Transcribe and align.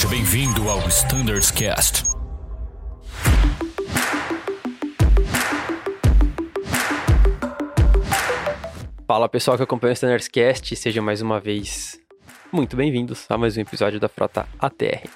Seja 0.00 0.14
bem-vindo 0.14 0.66
ao 0.66 0.78
Standards 0.88 1.50
Cast. 1.50 2.04
Fala 9.06 9.28
pessoal 9.28 9.58
que 9.58 9.62
acompanha 9.62 9.90
o 9.90 9.92
Standards 9.92 10.26
Cast, 10.26 10.74
sejam 10.74 11.04
mais 11.04 11.20
uma 11.20 11.38
vez 11.38 12.00
muito 12.50 12.78
bem-vindos 12.78 13.26
a 13.28 13.36
mais 13.36 13.58
um 13.58 13.60
episódio 13.60 14.00
da 14.00 14.08
Frota 14.08 14.48
ATR. 14.58 15.06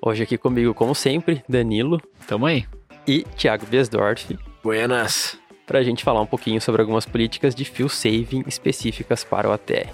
Hoje 0.00 0.22
aqui 0.22 0.38
comigo, 0.38 0.72
como 0.72 0.94
sempre, 0.94 1.42
Danilo. 1.48 2.00
Tamo 2.28 2.46
aí. 2.46 2.64
E 3.08 3.24
Thiago 3.36 3.66
Biesdorf. 3.66 4.38
Buenas. 4.62 5.36
Para 5.66 5.80
a 5.80 5.82
gente 5.82 6.04
falar 6.04 6.20
um 6.20 6.26
pouquinho 6.26 6.60
sobre 6.60 6.80
algumas 6.80 7.04
políticas 7.04 7.56
de 7.56 7.64
fuel 7.64 7.88
saving 7.88 8.44
específicas 8.46 9.24
para 9.24 9.48
o 9.48 9.52
ATR. 9.52 9.90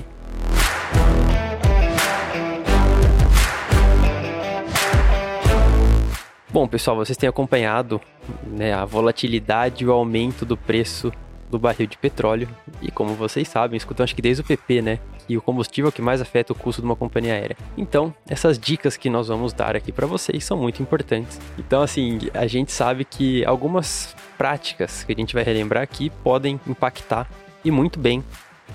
Bom, 6.54 6.68
pessoal, 6.68 6.96
vocês 6.96 7.18
têm 7.18 7.28
acompanhado 7.28 8.00
né, 8.46 8.72
a 8.72 8.84
volatilidade 8.84 9.82
e 9.82 9.88
o 9.88 9.90
aumento 9.90 10.46
do 10.46 10.56
preço 10.56 11.12
do 11.50 11.58
barril 11.58 11.88
de 11.88 11.98
petróleo. 11.98 12.48
E 12.80 12.92
como 12.92 13.12
vocês 13.14 13.48
sabem, 13.48 13.76
escutam 13.76 14.04
acho 14.04 14.14
que 14.14 14.22
desde 14.22 14.40
o 14.40 14.44
PP, 14.44 14.80
né? 14.80 15.00
Que 15.26 15.36
o 15.36 15.42
combustível 15.42 15.88
é 15.88 15.90
o 15.90 15.92
que 15.92 16.00
mais 16.00 16.20
afeta 16.20 16.52
o 16.52 16.54
custo 16.54 16.80
de 16.80 16.86
uma 16.86 16.94
companhia 16.94 17.32
aérea. 17.32 17.56
Então, 17.76 18.14
essas 18.28 18.56
dicas 18.56 18.96
que 18.96 19.10
nós 19.10 19.26
vamos 19.26 19.52
dar 19.52 19.74
aqui 19.74 19.90
para 19.90 20.06
vocês 20.06 20.44
são 20.44 20.56
muito 20.56 20.80
importantes. 20.80 21.40
Então, 21.58 21.82
assim, 21.82 22.20
a 22.32 22.46
gente 22.46 22.70
sabe 22.70 23.04
que 23.04 23.44
algumas 23.44 24.14
práticas 24.38 25.02
que 25.02 25.10
a 25.10 25.16
gente 25.16 25.34
vai 25.34 25.42
relembrar 25.42 25.82
aqui 25.82 26.08
podem 26.22 26.60
impactar 26.68 27.28
e 27.64 27.70
muito 27.72 27.98
bem 27.98 28.22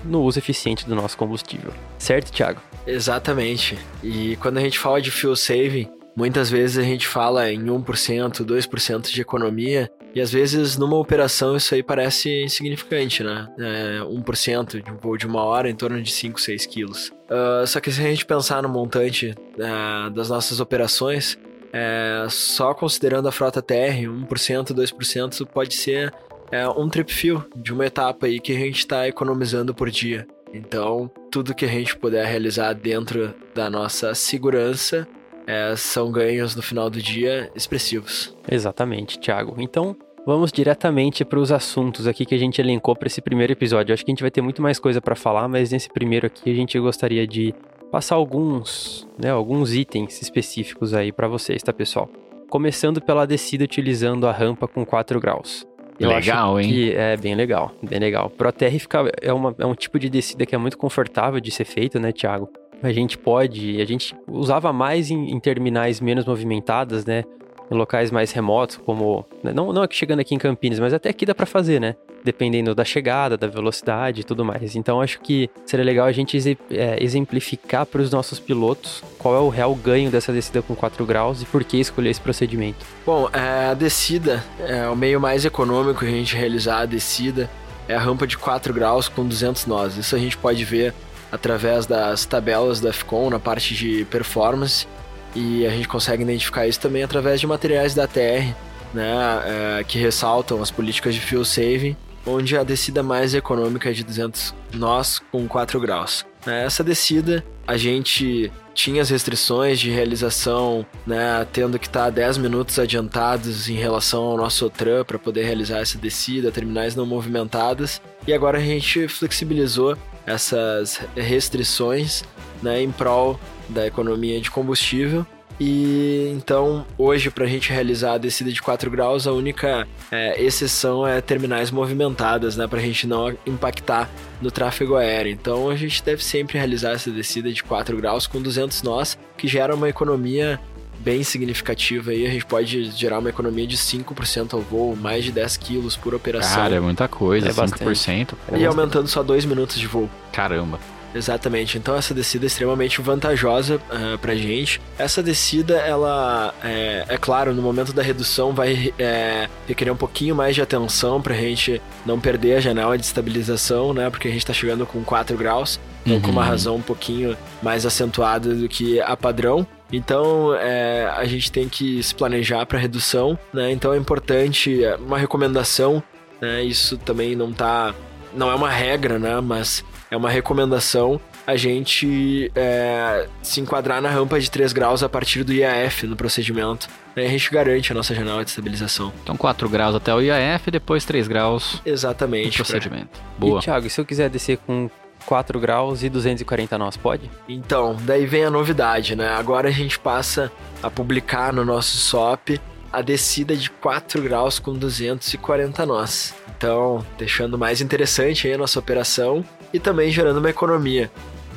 no 0.04 0.20
uso 0.20 0.38
eficiente 0.38 0.86
do 0.86 0.94
nosso 0.94 1.16
combustível. 1.16 1.72
Certo, 1.98 2.30
Thiago? 2.30 2.60
Exatamente. 2.86 3.78
E 4.04 4.36
quando 4.36 4.58
a 4.58 4.60
gente 4.60 4.78
fala 4.78 5.00
de 5.00 5.10
fuel 5.10 5.34
saving, 5.34 5.88
Muitas 6.16 6.50
vezes 6.50 6.78
a 6.78 6.82
gente 6.82 7.06
fala 7.06 7.50
em 7.50 7.64
1%, 7.64 8.44
2% 8.44 9.10
de 9.10 9.20
economia, 9.20 9.90
e 10.14 10.20
às 10.20 10.32
vezes 10.32 10.76
numa 10.76 10.96
operação 10.96 11.56
isso 11.56 11.74
aí 11.74 11.82
parece 11.82 12.42
insignificante, 12.42 13.22
né? 13.22 13.48
É 13.58 14.00
1% 14.00 14.82
de 14.82 14.90
um 14.90 15.16
de 15.16 15.26
uma 15.26 15.42
hora 15.44 15.70
em 15.70 15.74
torno 15.74 16.02
de 16.02 16.10
5, 16.10 16.40
6 16.40 16.66
quilos. 16.66 17.12
Uh, 17.30 17.66
só 17.66 17.80
que 17.80 17.92
se 17.92 18.00
a 18.00 18.04
gente 18.04 18.26
pensar 18.26 18.62
no 18.62 18.68
montante 18.68 19.34
uh, 19.56 20.10
das 20.10 20.28
nossas 20.28 20.58
operações, 20.58 21.38
é, 21.72 22.26
só 22.28 22.74
considerando 22.74 23.28
a 23.28 23.32
frota 23.32 23.62
TR, 23.62 24.02
1%, 24.02 24.74
2% 24.74 25.46
pode 25.46 25.74
ser 25.74 26.12
é, 26.50 26.68
um 26.68 26.88
trip 26.88 27.12
fill 27.12 27.44
de 27.54 27.72
uma 27.72 27.86
etapa 27.86 28.26
aí 28.26 28.40
que 28.40 28.52
a 28.52 28.58
gente 28.58 28.78
está 28.78 29.06
economizando 29.06 29.72
por 29.74 29.88
dia. 29.88 30.26
Então, 30.52 31.08
tudo 31.30 31.54
que 31.54 31.64
a 31.64 31.68
gente 31.68 31.96
puder 31.96 32.26
realizar 32.26 32.72
dentro 32.72 33.32
da 33.54 33.70
nossa 33.70 34.14
segurança 34.14 35.06
é, 35.50 35.74
são 35.74 36.12
ganhos 36.12 36.54
no 36.54 36.62
final 36.62 36.88
do 36.88 37.02
dia 37.02 37.50
expressivos. 37.56 38.32
Exatamente, 38.48 39.18
Thiago. 39.18 39.56
Então, 39.58 39.96
vamos 40.24 40.52
diretamente 40.52 41.24
para 41.24 41.40
os 41.40 41.50
assuntos 41.50 42.06
aqui 42.06 42.24
que 42.24 42.34
a 42.36 42.38
gente 42.38 42.60
elencou 42.60 42.94
para 42.94 43.08
esse 43.08 43.20
primeiro 43.20 43.52
episódio. 43.52 43.90
Eu 43.90 43.94
acho 43.94 44.04
que 44.04 44.12
a 44.12 44.14
gente 44.14 44.22
vai 44.22 44.30
ter 44.30 44.40
muito 44.40 44.62
mais 44.62 44.78
coisa 44.78 45.00
para 45.00 45.16
falar, 45.16 45.48
mas 45.48 45.72
nesse 45.72 45.90
primeiro 45.90 46.28
aqui 46.28 46.50
a 46.50 46.54
gente 46.54 46.78
gostaria 46.78 47.26
de 47.26 47.52
passar 47.90 48.14
alguns, 48.14 49.08
né, 49.20 49.30
alguns 49.30 49.74
itens 49.74 50.22
específicos 50.22 50.94
aí 50.94 51.10
para 51.10 51.26
vocês, 51.26 51.60
tá, 51.60 51.72
pessoal? 51.72 52.08
Começando 52.48 53.00
pela 53.00 53.26
descida 53.26 53.64
utilizando 53.64 54.28
a 54.28 54.32
rampa 54.32 54.68
com 54.68 54.86
4 54.86 55.18
graus. 55.18 55.66
Eu 55.98 56.08
legal, 56.08 56.56
acho 56.58 56.68
hein? 56.68 56.92
É 56.94 57.16
bem 57.16 57.34
legal, 57.34 57.72
bem 57.82 57.98
legal. 57.98 58.30
Pro 58.30 58.48
ATR 58.48 58.78
fica, 58.78 59.12
é, 59.20 59.32
uma, 59.32 59.54
é 59.58 59.66
um 59.66 59.74
tipo 59.74 59.98
de 59.98 60.08
descida 60.08 60.46
que 60.46 60.54
é 60.54 60.58
muito 60.58 60.78
confortável 60.78 61.40
de 61.40 61.50
ser 61.50 61.64
feito, 61.64 61.98
né, 61.98 62.12
Thiago? 62.12 62.48
A 62.82 62.92
gente 62.92 63.18
pode, 63.18 63.80
a 63.80 63.84
gente 63.84 64.14
usava 64.26 64.72
mais 64.72 65.10
em, 65.10 65.30
em 65.30 65.40
terminais 65.40 66.00
menos 66.00 66.24
movimentadas, 66.24 67.04
né? 67.04 67.24
Em 67.70 67.74
locais 67.74 68.10
mais 68.10 68.32
remotos, 68.32 68.76
como. 68.78 69.24
Né, 69.44 69.52
não, 69.52 69.72
não 69.72 69.84
é 69.84 69.88
que 69.88 69.94
chegando 69.94 70.20
aqui 70.20 70.34
em 70.34 70.38
Campinas, 70.38 70.80
mas 70.80 70.92
até 70.92 71.08
aqui 71.08 71.24
dá 71.24 71.34
para 71.34 71.46
fazer, 71.46 71.80
né? 71.80 71.94
Dependendo 72.24 72.74
da 72.74 72.84
chegada, 72.84 73.36
da 73.36 73.46
velocidade 73.46 74.22
e 74.22 74.24
tudo 74.24 74.44
mais. 74.44 74.74
Então 74.74 75.00
acho 75.00 75.20
que 75.20 75.48
seria 75.64 75.84
legal 75.84 76.06
a 76.06 76.12
gente 76.12 76.36
é, 76.70 77.02
exemplificar 77.02 77.86
para 77.86 78.02
os 78.02 78.10
nossos 78.10 78.40
pilotos 78.40 79.04
qual 79.18 79.36
é 79.36 79.38
o 79.38 79.48
real 79.48 79.74
ganho 79.74 80.10
dessa 80.10 80.32
descida 80.32 80.60
com 80.62 80.74
4 80.74 81.06
graus 81.06 81.42
e 81.42 81.46
por 81.46 81.62
que 81.62 81.78
escolher 81.78 82.10
esse 82.10 82.20
procedimento. 82.20 82.84
Bom, 83.06 83.30
é, 83.32 83.70
a 83.70 83.74
descida 83.74 84.44
é 84.58 84.88
o 84.88 84.96
meio 84.96 85.20
mais 85.20 85.44
econômico 85.44 86.04
a 86.04 86.08
gente 86.08 86.34
realizar 86.34 86.80
a 86.80 86.86
descida. 86.86 87.48
É 87.88 87.94
a 87.94 88.00
rampa 88.00 88.26
de 88.26 88.36
4 88.36 88.74
graus 88.74 89.08
com 89.08 89.24
200 89.24 89.66
nós. 89.66 89.96
Isso 89.96 90.14
a 90.14 90.18
gente 90.18 90.36
pode 90.36 90.64
ver 90.64 90.92
através 91.30 91.86
das 91.86 92.24
tabelas 92.24 92.80
da 92.80 92.92
FCON 92.92 93.30
na 93.30 93.38
parte 93.38 93.74
de 93.74 94.04
performance 94.06 94.86
e 95.34 95.66
a 95.66 95.70
gente 95.70 95.88
consegue 95.88 96.22
identificar 96.22 96.66
isso 96.66 96.80
também 96.80 97.02
através 97.02 97.40
de 97.40 97.46
materiais 97.46 97.94
da 97.94 98.06
TR, 98.06 98.52
né, 98.92 99.78
é, 99.78 99.84
que 99.84 99.98
ressaltam 99.98 100.60
as 100.60 100.70
políticas 100.70 101.14
de 101.14 101.20
fuel 101.20 101.44
saving, 101.44 101.96
onde 102.26 102.56
a 102.56 102.64
descida 102.64 103.02
mais 103.02 103.34
econômica 103.34 103.90
é 103.90 103.92
de 103.92 104.04
200 104.04 104.54
nós 104.74 105.20
com 105.30 105.46
4 105.46 105.80
graus. 105.80 106.26
Essa 106.46 106.82
descida 106.82 107.44
a 107.66 107.76
gente 107.76 108.50
tinha 108.74 109.02
as 109.02 109.10
restrições 109.10 109.78
de 109.78 109.90
realização, 109.90 110.84
né, 111.06 111.46
tendo 111.52 111.78
que 111.78 111.86
estar 111.86 112.10
10 112.10 112.38
minutos 112.38 112.78
adiantados 112.78 113.68
em 113.68 113.74
relação 113.74 114.24
ao 114.24 114.36
nosso 114.36 114.66
OTRAN 114.66 115.04
para 115.04 115.18
poder 115.18 115.44
realizar 115.44 115.78
essa 115.78 115.98
descida, 115.98 116.50
terminais 116.50 116.96
não 116.96 117.06
movimentadas, 117.06 118.00
e 118.26 118.32
agora 118.32 118.58
a 118.58 118.60
gente 118.60 119.06
flexibilizou 119.06 119.96
essas 120.30 121.00
restrições 121.16 122.22
né, 122.62 122.82
em 122.82 122.90
prol 122.90 123.38
da 123.68 123.86
economia 123.86 124.40
de 124.40 124.50
combustível. 124.50 125.26
E 125.62 126.32
então, 126.34 126.86
hoje, 126.96 127.30
para 127.30 127.44
a 127.44 127.46
gente 127.46 127.70
realizar 127.70 128.14
a 128.14 128.18
descida 128.18 128.50
de 128.50 128.62
4 128.62 128.90
graus, 128.90 129.26
a 129.26 129.32
única 129.32 129.86
é, 130.10 130.42
exceção 130.42 131.06
é 131.06 131.20
terminais 131.20 131.70
movimentadas, 131.70 132.56
né, 132.56 132.66
para 132.66 132.78
a 132.78 132.82
gente 132.82 133.06
não 133.06 133.36
impactar 133.46 134.08
no 134.40 134.50
tráfego 134.50 134.96
aéreo. 134.96 135.30
Então, 135.30 135.68
a 135.68 135.76
gente 135.76 136.02
deve 136.02 136.24
sempre 136.24 136.56
realizar 136.56 136.92
essa 136.92 137.10
descida 137.10 137.52
de 137.52 137.62
4 137.62 137.94
graus 137.98 138.26
com 138.26 138.40
200 138.40 138.82
nós, 138.82 139.18
que 139.36 139.46
gera 139.46 139.74
uma 139.74 139.90
economia 139.90 140.58
bem 141.00 141.22
significativa 141.22 142.10
aí. 142.10 142.26
A 142.26 142.30
gente 142.30 142.46
pode 142.46 142.90
gerar 142.92 143.18
uma 143.18 143.28
economia 143.30 143.66
de 143.66 143.76
5% 143.76 144.54
ao 144.54 144.60
voo, 144.60 144.94
mais 144.96 145.24
de 145.24 145.32
10 145.32 145.56
quilos 145.56 145.96
por 145.96 146.14
operação. 146.14 146.56
Cara, 146.56 146.76
é 146.76 146.80
muita 146.80 147.08
coisa, 147.08 147.48
É 147.48 147.52
5%. 147.52 147.84
bastante. 147.84 148.34
E 148.56 148.64
aumentando 148.66 149.08
só 149.08 149.22
2 149.22 149.44
minutos 149.44 149.78
de 149.78 149.86
voo. 149.86 150.08
Caramba. 150.32 150.78
Exatamente, 151.12 151.76
então 151.76 151.96
essa 151.96 152.14
descida 152.14 152.46
é 152.46 152.46
extremamente 152.46 153.00
vantajosa 153.02 153.80
uh, 153.90 154.16
pra 154.18 154.36
gente. 154.36 154.80
Essa 154.96 155.20
descida, 155.20 155.74
ela, 155.78 156.54
é, 156.62 157.04
é 157.08 157.18
claro, 157.18 157.52
no 157.52 157.60
momento 157.60 157.92
da 157.92 158.00
redução 158.00 158.52
vai 158.52 158.94
é, 158.96 159.48
requerer 159.66 159.92
um 159.92 159.96
pouquinho 159.96 160.36
mais 160.36 160.54
de 160.54 160.62
atenção 160.62 161.20
pra 161.20 161.34
gente 161.34 161.82
não 162.06 162.20
perder 162.20 162.58
a 162.58 162.60
janela 162.60 162.96
de 162.96 163.04
estabilização, 163.04 163.92
né? 163.92 164.08
Porque 164.08 164.28
a 164.28 164.30
gente 164.30 164.46
tá 164.46 164.52
chegando 164.52 164.86
com 164.86 165.02
4 165.02 165.36
graus, 165.36 165.80
então 166.06 166.14
Uhum. 166.14 166.22
com 166.22 166.30
uma 166.30 166.44
razão 166.44 166.76
um 166.76 166.82
pouquinho 166.82 167.36
mais 167.60 167.84
acentuada 167.84 168.54
do 168.54 168.68
que 168.68 169.00
a 169.00 169.16
padrão. 169.16 169.66
Então 169.92 170.54
é, 170.54 171.10
a 171.16 171.24
gente 171.24 171.50
tem 171.50 171.68
que 171.68 172.02
se 172.02 172.14
planejar 172.14 172.64
para 172.66 172.78
redução, 172.78 173.38
né? 173.52 173.70
Então 173.72 173.92
é 173.92 173.96
importante 173.96 174.84
é, 174.84 174.96
uma 174.96 175.18
recomendação, 175.18 176.02
né? 176.40 176.62
Isso 176.62 176.96
também 176.98 177.34
não 177.34 177.52
tá, 177.52 177.94
não 178.34 178.50
é 178.50 178.54
uma 178.54 178.70
regra, 178.70 179.18
né? 179.18 179.40
Mas 179.40 179.84
é 180.10 180.16
uma 180.16 180.30
recomendação 180.30 181.20
a 181.46 181.56
gente 181.56 182.52
é, 182.54 183.26
se 183.42 183.60
enquadrar 183.60 184.00
na 184.00 184.08
rampa 184.08 184.38
de 184.38 184.48
3 184.48 184.72
graus 184.72 185.02
a 185.02 185.08
partir 185.08 185.42
do 185.42 185.52
IAF 185.52 186.06
no 186.06 186.14
procedimento. 186.14 186.86
Aí 187.16 187.26
a 187.26 187.28
gente 187.28 187.50
garante 187.50 187.90
a 187.90 187.94
nossa 187.94 188.14
janela 188.14 188.44
de 188.44 188.50
estabilização. 188.50 189.12
Então 189.24 189.36
4 189.36 189.68
graus 189.68 189.96
até 189.96 190.14
o 190.14 190.20
IAF, 190.20 190.70
depois 190.70 191.04
3 191.04 191.26
graus 191.26 191.80
no 191.84 191.90
Exatamente. 191.92 192.56
pra- 192.56 192.64
procedimento. 192.64 193.18
Boa. 193.36 193.58
E, 193.58 193.62
Thiago, 193.62 193.86
e 193.86 193.90
se 193.90 194.00
eu 194.00 194.04
quiser 194.04 194.30
descer 194.30 194.58
com 194.58 194.88
4 195.26 195.58
graus 195.60 196.02
e 196.02 196.08
240 196.08 196.78
nós, 196.78 196.96
pode? 196.96 197.30
Então, 197.48 197.96
daí 198.00 198.26
vem 198.26 198.44
a 198.44 198.50
novidade, 198.50 199.14
né? 199.14 199.28
Agora 199.28 199.68
a 199.68 199.72
gente 199.72 199.98
passa 199.98 200.50
a 200.82 200.90
publicar 200.90 201.52
no 201.52 201.64
nosso 201.64 201.96
SOP 201.96 202.60
a 202.92 203.02
descida 203.02 203.54
de 203.54 203.70
4 203.70 204.20
graus 204.22 204.58
com 204.58 204.72
240 204.72 205.86
nós. 205.86 206.34
Então, 206.56 207.04
deixando 207.16 207.56
mais 207.56 207.80
interessante 207.80 208.46
aí 208.46 208.54
a 208.54 208.58
nossa 208.58 208.78
operação 208.78 209.44
e 209.72 209.78
também 209.78 210.10
gerando 210.10 210.38
uma 210.38 210.50
economia. 210.50 211.10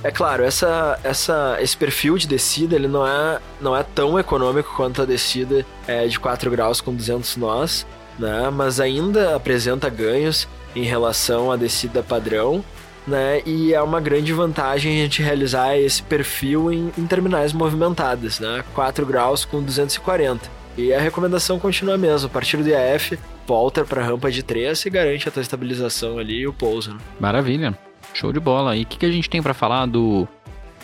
É 0.04 0.12
claro, 0.12 0.44
essa, 0.44 1.00
essa, 1.02 1.58
esse 1.62 1.78
perfil 1.78 2.18
de 2.18 2.28
descida 2.28 2.76
ele 2.76 2.90
não 2.90 3.08
é, 3.08 3.40
não 3.62 3.76
é 3.76 3.84
tão 3.84 4.20
econômico 4.20 4.74
quanto 4.76 5.02
a 5.02 5.06
descida 5.06 5.66
é, 5.88 6.06
de 6.08 6.20
4 6.20 6.52
graus 6.52 6.82
com 6.82 6.94
200 6.94 7.38
nós, 7.38 7.88
né? 8.20 8.50
mas 8.50 8.82
ainda 8.82 9.34
apresenta 9.36 9.90
ganhos 9.90 10.48
em 10.76 10.84
relação 10.84 11.52
à 11.52 11.56
descida 11.56 12.04
padrão 12.04 12.64
né? 13.08 13.42
E 13.46 13.74
é 13.74 13.82
uma 13.82 14.00
grande 14.00 14.34
vantagem 14.34 14.94
a 14.94 15.04
gente 15.04 15.22
realizar 15.22 15.78
esse 15.78 16.02
perfil 16.04 16.72
em, 16.72 16.92
em 16.98 17.06
terminais 17.06 17.54
movimentadas, 17.54 18.40
né? 18.40 18.64
4 18.74 19.06
graus 19.06 19.46
com 19.46 19.62
240. 19.62 20.50
E 20.78 20.94
a 20.94 21.00
recomendação 21.00 21.60
continua 21.60 21.96
a 21.96 21.98
mesma. 21.98 22.28
A 22.28 22.32
partir 22.32 22.58
do 22.58 22.68
IAF, 22.68 23.20
volta 23.46 23.84
para 23.84 24.02
a 24.02 24.06
rampa 24.06 24.32
de 24.32 24.42
3 24.42 24.86
e 24.86 24.90
garante 24.90 25.28
a 25.28 25.32
tua 25.32 25.42
estabilização 25.42 26.18
ali 26.18 26.40
e 26.40 26.48
o 26.48 26.54
pouso. 26.54 26.94
Né? 26.94 27.00
Maravilha. 27.20 27.78
Show 28.14 28.34
de 28.34 28.40
bola. 28.40 28.76
E 28.76 28.84
o 28.84 28.86
que, 28.86 28.98
que 28.98 29.06
a 29.06 29.12
gente 29.12 29.30
tem 29.30 29.42
pra 29.42 29.54
falar 29.54 29.86
do 29.86 30.28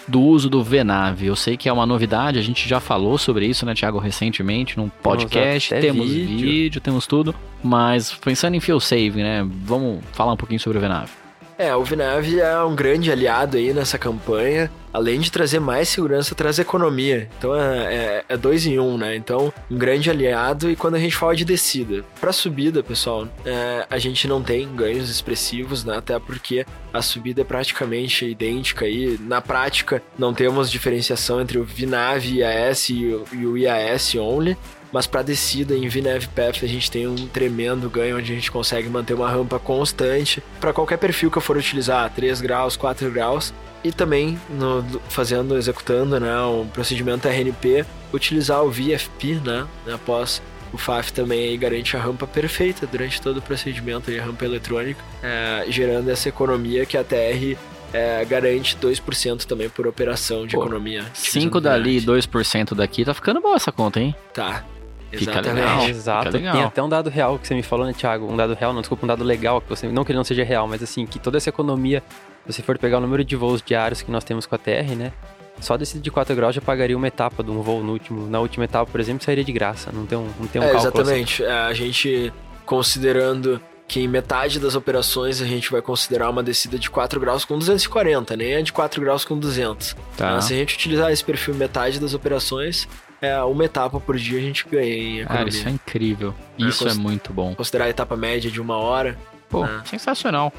do 0.08 0.22
uso 0.22 0.50
do 0.50 0.64
VNAV. 0.64 1.24
Eu 1.24 1.36
sei 1.36 1.56
que 1.56 1.70
é 1.70 1.74
uma 1.74 1.86
novidade, 1.86 2.40
a 2.40 2.42
gente 2.42 2.68
já 2.68 2.80
falou 2.80 3.16
sobre 3.16 3.46
isso, 3.46 3.64
né, 3.64 3.76
Thiago, 3.76 4.00
recentemente, 4.00 4.76
num 4.76 4.90
podcast, 4.90 5.70
temos 5.70 6.10
vídeo. 6.10 6.38
vídeo. 6.40 6.82
temos 6.82 7.06
tudo, 7.06 7.36
mas 7.64 8.12
pensando 8.16 8.56
em 8.56 8.60
fuel 8.60 8.80
saving, 8.80 9.22
né, 9.22 9.48
vamos 9.64 10.00
falar 10.14 10.34
um 10.34 10.38
pouquinho 10.38 10.60
sobre 10.60 10.80
o 10.80 10.82
VNAV. 10.82 11.12
É, 11.60 11.76
o 11.76 11.84
Vinave 11.84 12.40
é 12.40 12.64
um 12.64 12.74
grande 12.74 13.12
aliado 13.12 13.58
aí 13.58 13.74
nessa 13.74 13.98
campanha. 13.98 14.72
Além 14.94 15.20
de 15.20 15.30
trazer 15.30 15.60
mais 15.60 15.90
segurança, 15.90 16.34
traz 16.34 16.58
economia. 16.58 17.30
Então 17.38 17.54
é, 17.54 17.94
é, 17.94 18.26
é 18.30 18.38
dois 18.38 18.66
em 18.66 18.80
um, 18.80 18.98
né? 18.98 19.14
Então, 19.18 19.54
um 19.70 19.78
grande 19.78 20.10
aliado. 20.10 20.72
E 20.72 20.76
quando 20.78 20.96
a 20.96 21.00
gente 21.00 21.18
fala 21.18 21.36
de 21.36 21.44
descida, 21.44 22.06
para 22.20 22.32
subida, 22.32 22.82
pessoal, 22.82 23.28
é, 23.46 23.86
a 23.90 23.98
gente 23.98 24.26
não 24.26 24.42
tem 24.42 24.74
ganhos 24.74 25.10
expressivos, 25.10 25.84
né? 25.84 25.98
Até 25.98 26.18
porque 26.18 26.66
a 26.94 27.02
subida 27.02 27.42
é 27.42 27.44
praticamente 27.44 28.26
idêntica 28.26 28.86
aí. 28.86 29.20
Na 29.20 29.42
prática, 29.42 30.02
não 30.18 30.34
temos 30.34 30.72
diferenciação 30.72 31.42
entre 31.42 31.60
o 31.60 31.64
Vinave 31.66 32.38
IAS 32.38 32.88
e 32.88 33.06
o, 33.06 33.26
e 33.34 33.46
o 33.46 33.58
IAS 33.58 34.16
only. 34.16 34.58
Mas 34.92 35.06
para 35.06 35.22
descida 35.22 35.76
em 35.76 35.88
VNAV 35.88 36.28
Path 36.36 36.64
a 36.64 36.68
gente 36.68 36.90
tem 36.90 37.08
um 37.08 37.16
tremendo 37.28 37.90
ganho 37.90 38.18
onde 38.18 38.32
a 38.32 38.36
gente 38.36 38.52
consegue 38.52 38.90
manter 38.90 39.14
uma 39.14 39.30
rampa 39.30 39.60
constante 39.60 40.44
para 40.60 40.74
qualquer 40.74 40.98
perfil 40.98 41.30
que 41.30 41.38
eu 41.38 41.42
for 41.42 41.58
utilizar, 41.58 42.12
3 42.14 42.42
graus, 42.42 42.76
4 42.76 43.10
graus. 43.12 43.54
E 43.82 43.94
também 43.94 44.38
no, 44.50 44.84
fazendo, 45.08 45.58
executando 45.58 46.20
né, 46.20 46.42
um 46.42 46.68
procedimento 46.68 47.28
RNP, 47.28 47.86
utilizar 48.12 48.62
o 48.62 48.70
VFP 48.70 49.36
né, 49.36 49.66
após 49.94 50.42
o 50.74 50.78
FAF 50.78 51.14
também 51.14 51.58
garante 51.58 51.96
a 51.96 52.00
rampa 52.00 52.28
perfeita 52.28 52.86
durante 52.86 53.22
todo 53.22 53.38
o 53.38 53.42
procedimento, 53.42 54.12
a 54.12 54.24
rampa 54.24 54.46
eletrônica, 54.46 55.02
é, 55.24 55.66
gerando 55.70 56.10
essa 56.10 56.30
economia 56.30 56.86
que 56.86 56.98
a 56.98 57.04
TR 57.04 57.58
é, 57.92 58.24
garante 58.26 58.78
2% 58.78 59.46
também 59.46 59.70
por 59.70 59.88
operação 59.88 60.46
de 60.46 60.56
Pô, 60.56 60.62
economia. 60.62 61.06
5 61.14 61.60
dali 61.60 61.98
e 61.98 62.02
2% 62.02 62.76
daqui, 62.76 63.04
tá 63.04 63.14
ficando 63.14 63.42
boa 63.42 63.56
essa 63.56 63.72
conta, 63.72 64.00
hein? 64.00 64.14
Tá. 64.34 64.64
Fica 65.12 65.32
Exatamente. 65.32 65.56
legal. 65.56 65.90
Exato. 65.90 66.26
fica 66.28 66.38
legal. 66.38 66.54
Tem 66.54 66.64
até 66.64 66.84
um 66.84 66.90
dado 66.90 67.10
real 67.10 67.40
que 67.40 67.48
você 67.48 67.56
me 67.56 67.64
falou, 67.64 67.86
né, 67.86 67.94
Thiago? 67.94 68.32
Um 68.32 68.38
dado 68.38 68.54
real, 68.54 68.72
não, 68.74 68.82
desculpa, 68.82 69.06
um 69.06 69.08
dado 69.08 69.24
legal, 69.24 69.60
que 69.62 69.70
você, 69.70 69.88
não 69.88 70.04
que 70.04 70.12
ele 70.12 70.18
não 70.18 70.24
seja 70.24 70.44
real, 70.44 70.68
mas 70.68 70.84
assim, 70.84 71.06
que 71.06 71.18
toda 71.20 71.38
essa 71.38 71.50
economia, 71.50 72.04
se 72.48 72.54
você 72.54 72.62
for 72.62 72.78
pegar 72.78 72.98
o 72.98 73.02
número 73.02 73.24
de 73.24 73.36
voos 73.36 73.62
diários 73.62 74.02
que 74.02 74.12
nós 74.12 74.24
temos 74.24 74.46
com 74.46 74.56
a 74.56 74.58
TR, 74.58 74.96
né? 74.96 75.12
Só 75.60 75.76
descida 75.76 76.02
de 76.02 76.10
4 76.10 76.34
graus 76.36 76.56
já 76.56 76.62
pagaria 76.62 76.96
uma 76.96 77.08
etapa 77.08 77.44
de 77.44 77.52
um 77.52 77.62
voo 77.62 77.84
no 77.84 77.92
último. 77.92 78.30
Na 78.30 78.40
última 78.40 78.64
etapa, 78.64 78.90
por 78.90 79.00
exemplo, 79.02 79.24
sairia 79.26 79.44
de 79.44 79.52
graça. 79.52 79.92
Não 79.92 80.06
tem 80.06 80.18
um, 80.18 80.30
não 80.40 80.48
tem 80.48 80.62
um 80.62 80.66
É, 80.66 80.72
cálculo 80.72 81.02
assim. 81.02 81.02
exatamente. 81.02 81.44
É, 81.44 81.52
a 81.52 81.74
gente 81.74 82.32
considerando 82.66 83.60
que 83.88 84.00
em 84.00 84.08
metade 84.08 84.60
das 84.60 84.76
operações 84.76 85.42
a 85.42 85.46
gente 85.46 85.70
vai 85.72 85.82
considerar 85.82 86.30
uma 86.30 86.42
descida 86.44 86.78
de 86.80 86.90
4 86.90 87.20
graus 87.20 87.44
com 87.44 87.58
240, 87.58 88.38
nem 88.38 88.54
é 88.54 88.62
de 88.62 88.72
4 88.72 89.02
graus 89.02 89.26
com 89.26 89.38
200. 89.38 89.96
Tá. 90.16 90.34
Mas 90.36 90.46
se 90.46 90.54
a 90.54 90.58
gente 90.58 90.76
utilizar 90.76 91.12
esse 91.12 91.24
perfil 91.24 91.56
metade 91.56 92.00
das 92.00 92.14
operações, 92.14 92.88
é 93.22 93.42
uma 93.44 93.66
etapa 93.66 94.00
por 94.00 94.18
dia 94.18 94.38
a 94.40 94.42
gente 94.42 94.66
ganha 94.70 94.86
em 94.94 95.20
economia. 95.20 95.26
Cara, 95.28 95.50
isso 95.50 95.68
é 95.68 95.72
incrível. 95.72 96.34
Isso 96.58 96.84
é 96.86 96.90
cons- 96.90 96.98
muito 96.98 97.34
bom. 97.34 97.54
Considerar 97.56 97.86
a 97.86 97.90
etapa 97.90 98.16
média 98.16 98.50
de 98.50 98.60
uma 98.62 98.78
hora. 98.78 99.18
Pô, 99.50 99.64
Ah. 99.64 99.82
sensacional. 99.86 100.54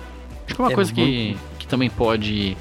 Acho 0.47 0.55
que 0.57 0.61
uma 0.61 0.71
É 0.73 0.75
coisa 0.75 0.93
que, 0.93 1.37
que 1.59 1.67
também 1.67 1.89
pode 1.89 2.57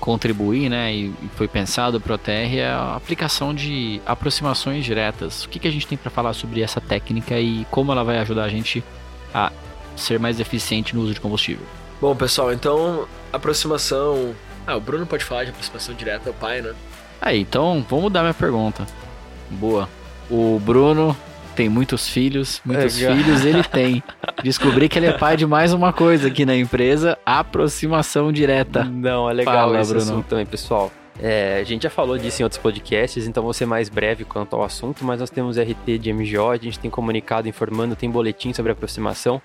contribuir, 0.00 0.68
né, 0.68 0.92
e 0.92 1.12
foi 1.36 1.48
pensado 1.48 2.00
pro 2.00 2.16
TR 2.18 2.58
é 2.58 2.66
a 2.68 2.94
aplicação 2.96 3.54
de 3.54 4.00
aproximações 4.06 4.84
diretas. 4.84 5.44
O 5.44 5.48
que, 5.48 5.58
que 5.58 5.66
a 5.66 5.70
gente 5.70 5.86
tem 5.86 5.96
para 5.98 6.10
falar 6.10 6.32
sobre 6.34 6.60
essa 6.62 6.80
técnica 6.80 7.38
e 7.40 7.66
como 7.70 7.90
ela 7.92 8.04
vai 8.04 8.18
ajudar 8.18 8.44
a 8.44 8.48
gente 8.48 8.84
a 9.34 9.50
ser 9.96 10.18
mais 10.20 10.38
eficiente 10.38 10.94
no 10.94 11.02
uso 11.02 11.14
de 11.14 11.20
combustível? 11.20 11.64
Bom, 12.00 12.14
pessoal, 12.14 12.52
então, 12.52 13.06
aproximação. 13.32 14.34
Ah, 14.66 14.76
o 14.76 14.80
Bruno 14.80 15.06
pode 15.06 15.24
falar 15.24 15.44
de 15.44 15.50
aproximação 15.50 15.94
direta, 15.94 16.28
é 16.28 16.30
o 16.30 16.34
pai, 16.34 16.60
né? 16.60 16.74
Aí, 17.20 17.40
então, 17.40 17.84
vou 17.88 18.00
mudar 18.02 18.20
minha 18.20 18.34
pergunta. 18.34 18.86
Boa. 19.50 19.88
O 20.30 20.60
Bruno 20.64 21.16
tem 21.54 21.68
muitos 21.68 22.08
filhos, 22.08 22.60
muitos 22.64 22.98
Legal. 22.98 23.16
filhos 23.16 23.44
ele 23.44 23.62
tem. 23.62 24.02
Descobri 24.42 24.88
que 24.88 24.98
ele 24.98 25.06
é 25.06 25.12
pai 25.12 25.36
de 25.36 25.46
mais 25.46 25.72
uma 25.72 25.92
coisa 25.92 26.28
aqui 26.28 26.44
na 26.44 26.54
empresa, 26.54 27.18
aproximação 27.24 28.30
direta. 28.30 28.84
Não, 28.84 29.28
é 29.28 29.32
legal 29.32 29.54
Fala, 29.54 29.80
esse 29.80 29.90
Bruno. 29.90 30.04
assunto 30.04 30.26
também, 30.26 30.44
pessoal. 30.44 30.92
É, 31.18 31.58
a 31.60 31.64
gente 31.64 31.84
já 31.84 31.90
falou 31.90 32.18
disso 32.18 32.42
em 32.42 32.44
outros 32.44 32.60
podcasts, 32.60 33.26
então 33.26 33.42
vou 33.42 33.54
ser 33.54 33.64
mais 33.64 33.88
breve 33.88 34.24
quanto 34.24 34.54
ao 34.54 34.62
assunto, 34.62 35.02
mas 35.02 35.18
nós 35.18 35.30
temos 35.30 35.58
RT 35.58 35.98
de 35.98 36.12
MGO, 36.12 36.50
a 36.50 36.56
gente 36.58 36.78
tem 36.78 36.90
comunicado 36.90 37.48
informando, 37.48 37.96
tem 37.96 38.10
boletim 38.10 38.52
sobre 38.52 38.72
aproximação. 38.72 39.40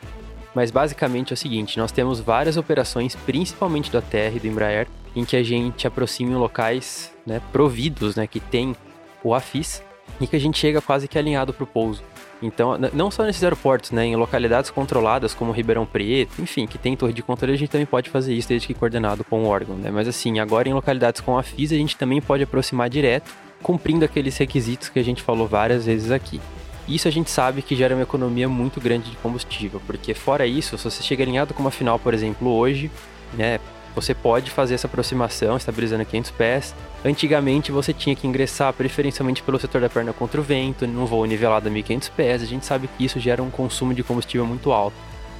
Mas 0.54 0.69
basicamente 0.69 1.31
é 1.31 1.33
o 1.33 1.38
seguinte, 1.38 1.77
nós 1.80 1.94
temos 1.94 2.19
várias 2.19 2.57
operações, 2.57 3.15
principalmente 3.15 3.89
da 3.89 4.01
TR 4.01 4.36
e 4.36 4.39
do 4.39 4.47
Embraer, 4.47 4.86
em 5.15 5.24
que 5.24 5.38
a 5.38 5.44
gente 5.44 5.88
aproxima 5.88 6.31
em 6.33 6.36
locais 6.36 7.09
né, 7.25 7.42
providos, 7.54 8.18
né, 8.18 8.27
que 8.27 8.42
tem 8.42 8.75
o 9.24 9.33
AFIS, 9.33 9.81
e 10.19 10.27
que 10.27 10.36
a 10.36 10.39
gente 10.39 10.57
chega 10.57 10.81
quase 10.81 11.07
que 11.07 11.18
alinhado 11.18 11.53
para 11.53 11.63
o 11.63 11.68
pouso. 11.68 12.03
Então, 12.42 12.75
não 12.94 13.12
só 13.12 13.24
nesses 13.24 13.44
aeroportos, 13.44 13.92
né, 13.92 14.06
em 14.06 14.15
localidades 14.15 14.71
controladas 14.71 15.33
como 15.33 15.51
Ribeirão 15.51 15.86
Preto, 15.86 16.42
enfim, 16.42 16.65
que 16.65 16.77
tem 16.77 16.95
torre 16.95 17.13
de 17.13 17.21
controle, 17.21 17.53
a 17.53 17.57
gente 17.57 17.69
também 17.69 17.86
pode 17.86 18.09
fazer 18.09 18.33
isso 18.33 18.50
desde 18.50 18.65
que 18.65 18.74
coordenado 18.74 19.24
com 19.24 19.44
o 19.44 19.48
órgão, 19.48 19.75
né? 19.75 19.92
Mas 19.92 20.07
assim, 20.07 20.39
agora 20.39 20.68
em 20.68 20.74
localidades 20.74 21.21
com 21.21 21.38
a 21.38 21.44
FIS, 21.44 21.71
a 21.71 21.75
gente 21.75 21.95
também 21.95 22.19
pode 22.19 22.44
aproximar 22.44 22.89
direto, 22.89 23.31
cumprindo 23.62 24.03
aqueles 24.03 24.36
requisitos 24.38 24.89
que 24.89 24.98
a 24.98 25.03
gente 25.03 25.21
falou 25.21 25.48
várias 25.48 25.86
vezes 25.86 26.09
aqui. 26.09 26.42
Isso 26.88 27.07
a 27.07 27.12
gente 27.12 27.30
sabe 27.30 27.62
que 27.62 27.75
gera 27.75 27.94
uma 27.94 28.01
economia 28.01 28.50
muito 28.50 28.81
grande 28.81 29.12
de 29.12 29.18
combustível, 29.18 29.80
porque 29.86 30.15
fora 30.15 30.47
isso, 30.47 30.77
se 30.80 30.83
você 30.83 31.04
chega 31.04 31.24
alinhado 31.24 31.54
com 31.54 31.62
uma 31.62 31.69
final, 31.69 32.00
por 32.00 32.12
exemplo, 32.12 32.50
hoje, 32.50 32.89
né, 33.36 33.59
você 33.96 34.14
pode 34.14 34.50
fazer 34.52 34.76
essa 34.76 34.88
aproximação, 34.88 35.58
estabilizando 35.58 36.06
500 36.06 36.32
pés. 36.32 36.76
Antigamente 37.04 37.72
você 37.72 37.94
tinha 37.94 38.16
que 38.16 38.26
ingressar 38.28 38.72
preferencialmente 38.74 39.42
pelo 39.44 39.60
setor 39.60 39.82
da 39.82 39.90
perna 39.90 40.14
contra 40.14 40.40
o 40.40 40.44
vento, 40.44 40.88
num 40.88 41.06
voo 41.06 41.26
nivelado 41.26 41.68
a 41.68 41.72
1500 41.72 42.10
pés. 42.10 42.42
A 42.42 42.46
gente 42.46 42.66
sabe 42.66 42.88
que 42.98 43.04
isso 43.04 43.20
gera 43.20 43.42
um 43.44 43.50
consumo 43.50 43.94
de 43.94 44.04
combustível 44.04 44.46
muito 44.46 44.72
alto. 44.72 44.96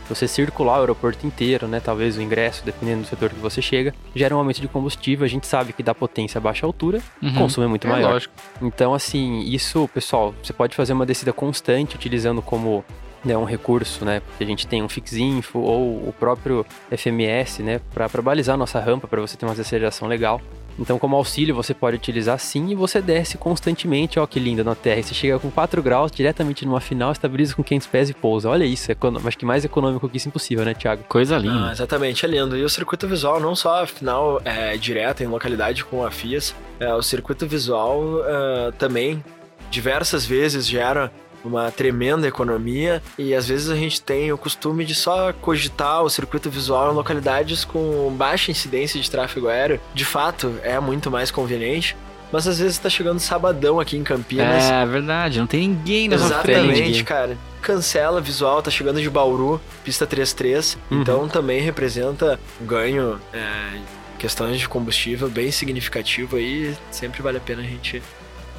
Você 0.10 0.28
circular 0.28 0.78
o 0.78 0.82
aeroporto 0.82 1.26
inteiro, 1.26 1.68
né, 1.70 1.80
talvez 1.80 2.18
o 2.18 2.22
ingresso, 2.22 2.64
dependendo 2.66 3.04
do 3.04 3.08
setor 3.08 3.30
que 3.30 3.40
você 3.40 3.62
chega, 3.62 3.94
gera 4.14 4.36
um 4.36 4.40
aumento 4.40 4.60
de 4.60 4.68
combustível. 4.68 5.24
A 5.24 5.30
gente 5.30 5.48
sabe 5.48 5.72
que 5.72 5.82
da 5.82 5.96
potência 5.96 6.38
a 6.38 6.42
baixa 6.42 6.66
altura, 6.66 7.00
o 7.22 7.26
Uhum. 7.28 7.34
consumo 7.36 7.66
é 7.66 7.70
muito 7.70 7.88
É 7.88 7.90
maior. 7.90 8.12
lógico. 8.14 8.34
Então, 8.62 8.94
assim, 8.94 9.40
isso, 9.42 9.88
pessoal, 9.94 10.34
você 10.44 10.52
pode 10.52 10.76
fazer 10.76 10.92
uma 10.92 11.06
descida 11.06 11.32
constante 11.32 11.96
utilizando 11.96 12.42
como 12.42 12.84
né, 13.24 13.38
um 13.38 13.44
recurso, 13.44 14.04
né? 14.06 14.20
Porque 14.22 14.44
a 14.44 14.48
gente 14.48 14.66
tem 14.68 14.82
um 14.84 14.90
Fixinfo 14.90 15.60
ou 15.60 16.08
o 16.08 16.14
próprio 16.20 16.66
FMS, 16.90 17.62
né? 17.64 17.80
Para 17.94 18.08
balizar 18.22 18.56
a 18.56 18.58
nossa 18.58 18.80
rampa, 18.80 19.08
para 19.08 19.22
você 19.22 19.38
ter 19.38 19.46
uma 19.46 19.52
desaceleração 19.54 20.08
legal. 20.08 20.42
Então, 20.80 20.98
como 20.98 21.18
auxílio, 21.18 21.54
você 21.54 21.74
pode 21.74 21.98
utilizar 21.98 22.40
sim 22.40 22.70
e 22.70 22.76
você 22.76 23.02
desce 23.02 23.38
constantemente. 23.38 24.18
Ó, 24.20 24.26
que 24.26 24.40
lindo 24.40 24.64
na 24.64 24.74
Terra. 24.74 25.04
Você 25.04 25.14
chega 25.14 25.38
com 25.38 25.52
4 25.52 25.84
graus 25.84 26.12
diretamente 26.12 26.66
numa 26.66 26.80
final, 26.80 27.12
estabiliza 27.12 27.54
com 27.54 27.62
500 27.62 27.88
pés 27.88 28.10
e 28.10 28.14
pousa. 28.14 28.50
Olha 28.50 28.64
isso, 28.64 28.90
é 28.90 28.94
econo- 28.94 29.22
acho 29.24 29.38
que 29.38 29.46
mais 29.46 29.66
econômico 29.66 30.08
que 30.10 30.16
isso 30.18 30.30
impossível, 30.30 30.64
né, 30.64 30.74
Thiago? 30.74 31.04
Coisa 31.10 31.36
Ah, 31.36 31.40
linda. 31.40 31.72
exatamente, 31.72 32.26
é 32.26 32.30
lindo. 32.30 32.58
E 32.58 32.64
o 32.64 32.70
circuito 32.70 33.06
visual, 33.08 33.40
não 33.40 33.54
só 33.54 33.84
a 33.84 33.86
final 33.86 34.42
é, 34.46 34.76
direta 34.78 35.24
em 35.24 35.28
localidade 35.28 35.84
com 35.84 36.06
a 36.06 36.10
FIAS, 36.10 36.56
é, 36.80 36.92
o 36.94 37.02
circuito 37.04 37.46
visual 37.46 38.02
é, 38.26 38.72
também 38.72 39.22
diversas 39.70 40.26
vezes 40.26 40.66
gera 40.68 41.12
uma 41.44 41.72
tremenda 41.72 42.28
economia 42.28 43.02
e 43.18 43.34
às 43.34 43.48
vezes 43.48 43.70
a 43.70 43.76
gente 43.76 44.02
tem 44.02 44.32
o 44.32 44.38
costume 44.38 44.86
de 44.86 44.96
só 44.96 45.34
cogitar 45.34 46.04
o 46.04 46.10
circuito 46.10 46.50
visual 46.50 46.92
em 46.92 46.96
localidades 46.96 47.66
com 47.66 48.14
baixa 48.16 48.52
incidência 48.52 49.00
de 49.00 49.10
tráfego 49.10 49.48
aéreo. 49.48 49.80
De 49.94 50.06
fato, 50.06 50.56
é 50.64 50.80
muito 50.80 51.10
mais 51.10 51.32
conveniente, 51.32 51.96
mas 52.32 52.48
às 52.48 52.60
vezes 52.60 52.78
tá 52.78 52.90
chegando 52.90 53.20
sabadão 53.20 53.80
aqui 53.80 53.98
em 53.98 54.04
Campinas. 54.04 54.64
É 54.64 54.86
verdade, 54.86 55.40
não 55.40 55.48
tem 55.48 55.68
ninguém 55.68 56.08
na 56.08 56.18
frente. 56.18 56.60
Exatamente, 56.60 57.04
cara. 57.04 57.38
Cancela 57.62 58.22
visual, 58.22 58.62
tá 58.62 58.72
chegando 58.72 59.02
de 59.02 59.10
Bauru, 59.10 59.62
pista 59.84 60.08
33. 60.08 60.78
Uhum. 60.90 61.02
Então 61.02 61.28
também 61.28 61.62
representa 61.62 62.40
um 62.60 62.66
ganho, 62.66 63.20
é, 63.34 63.80
questões 64.18 64.60
de 64.60 64.68
combustível 64.68 65.30
bem 65.30 65.52
significativo 65.52 66.38
aí. 66.38 66.76
Sempre 66.90 67.22
vale 67.22 67.38
a 67.38 67.42
pena 67.42 67.62
a 67.62 67.66
gente 67.66 68.02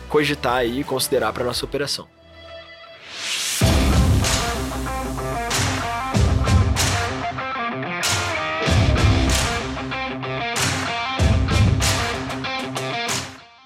cogitar 0.09 0.57
aí 0.57 0.81
e 0.81 0.85
considerar 0.85 1.33
para 1.33 1.43
nossa 1.43 1.65
operação. 1.65 2.07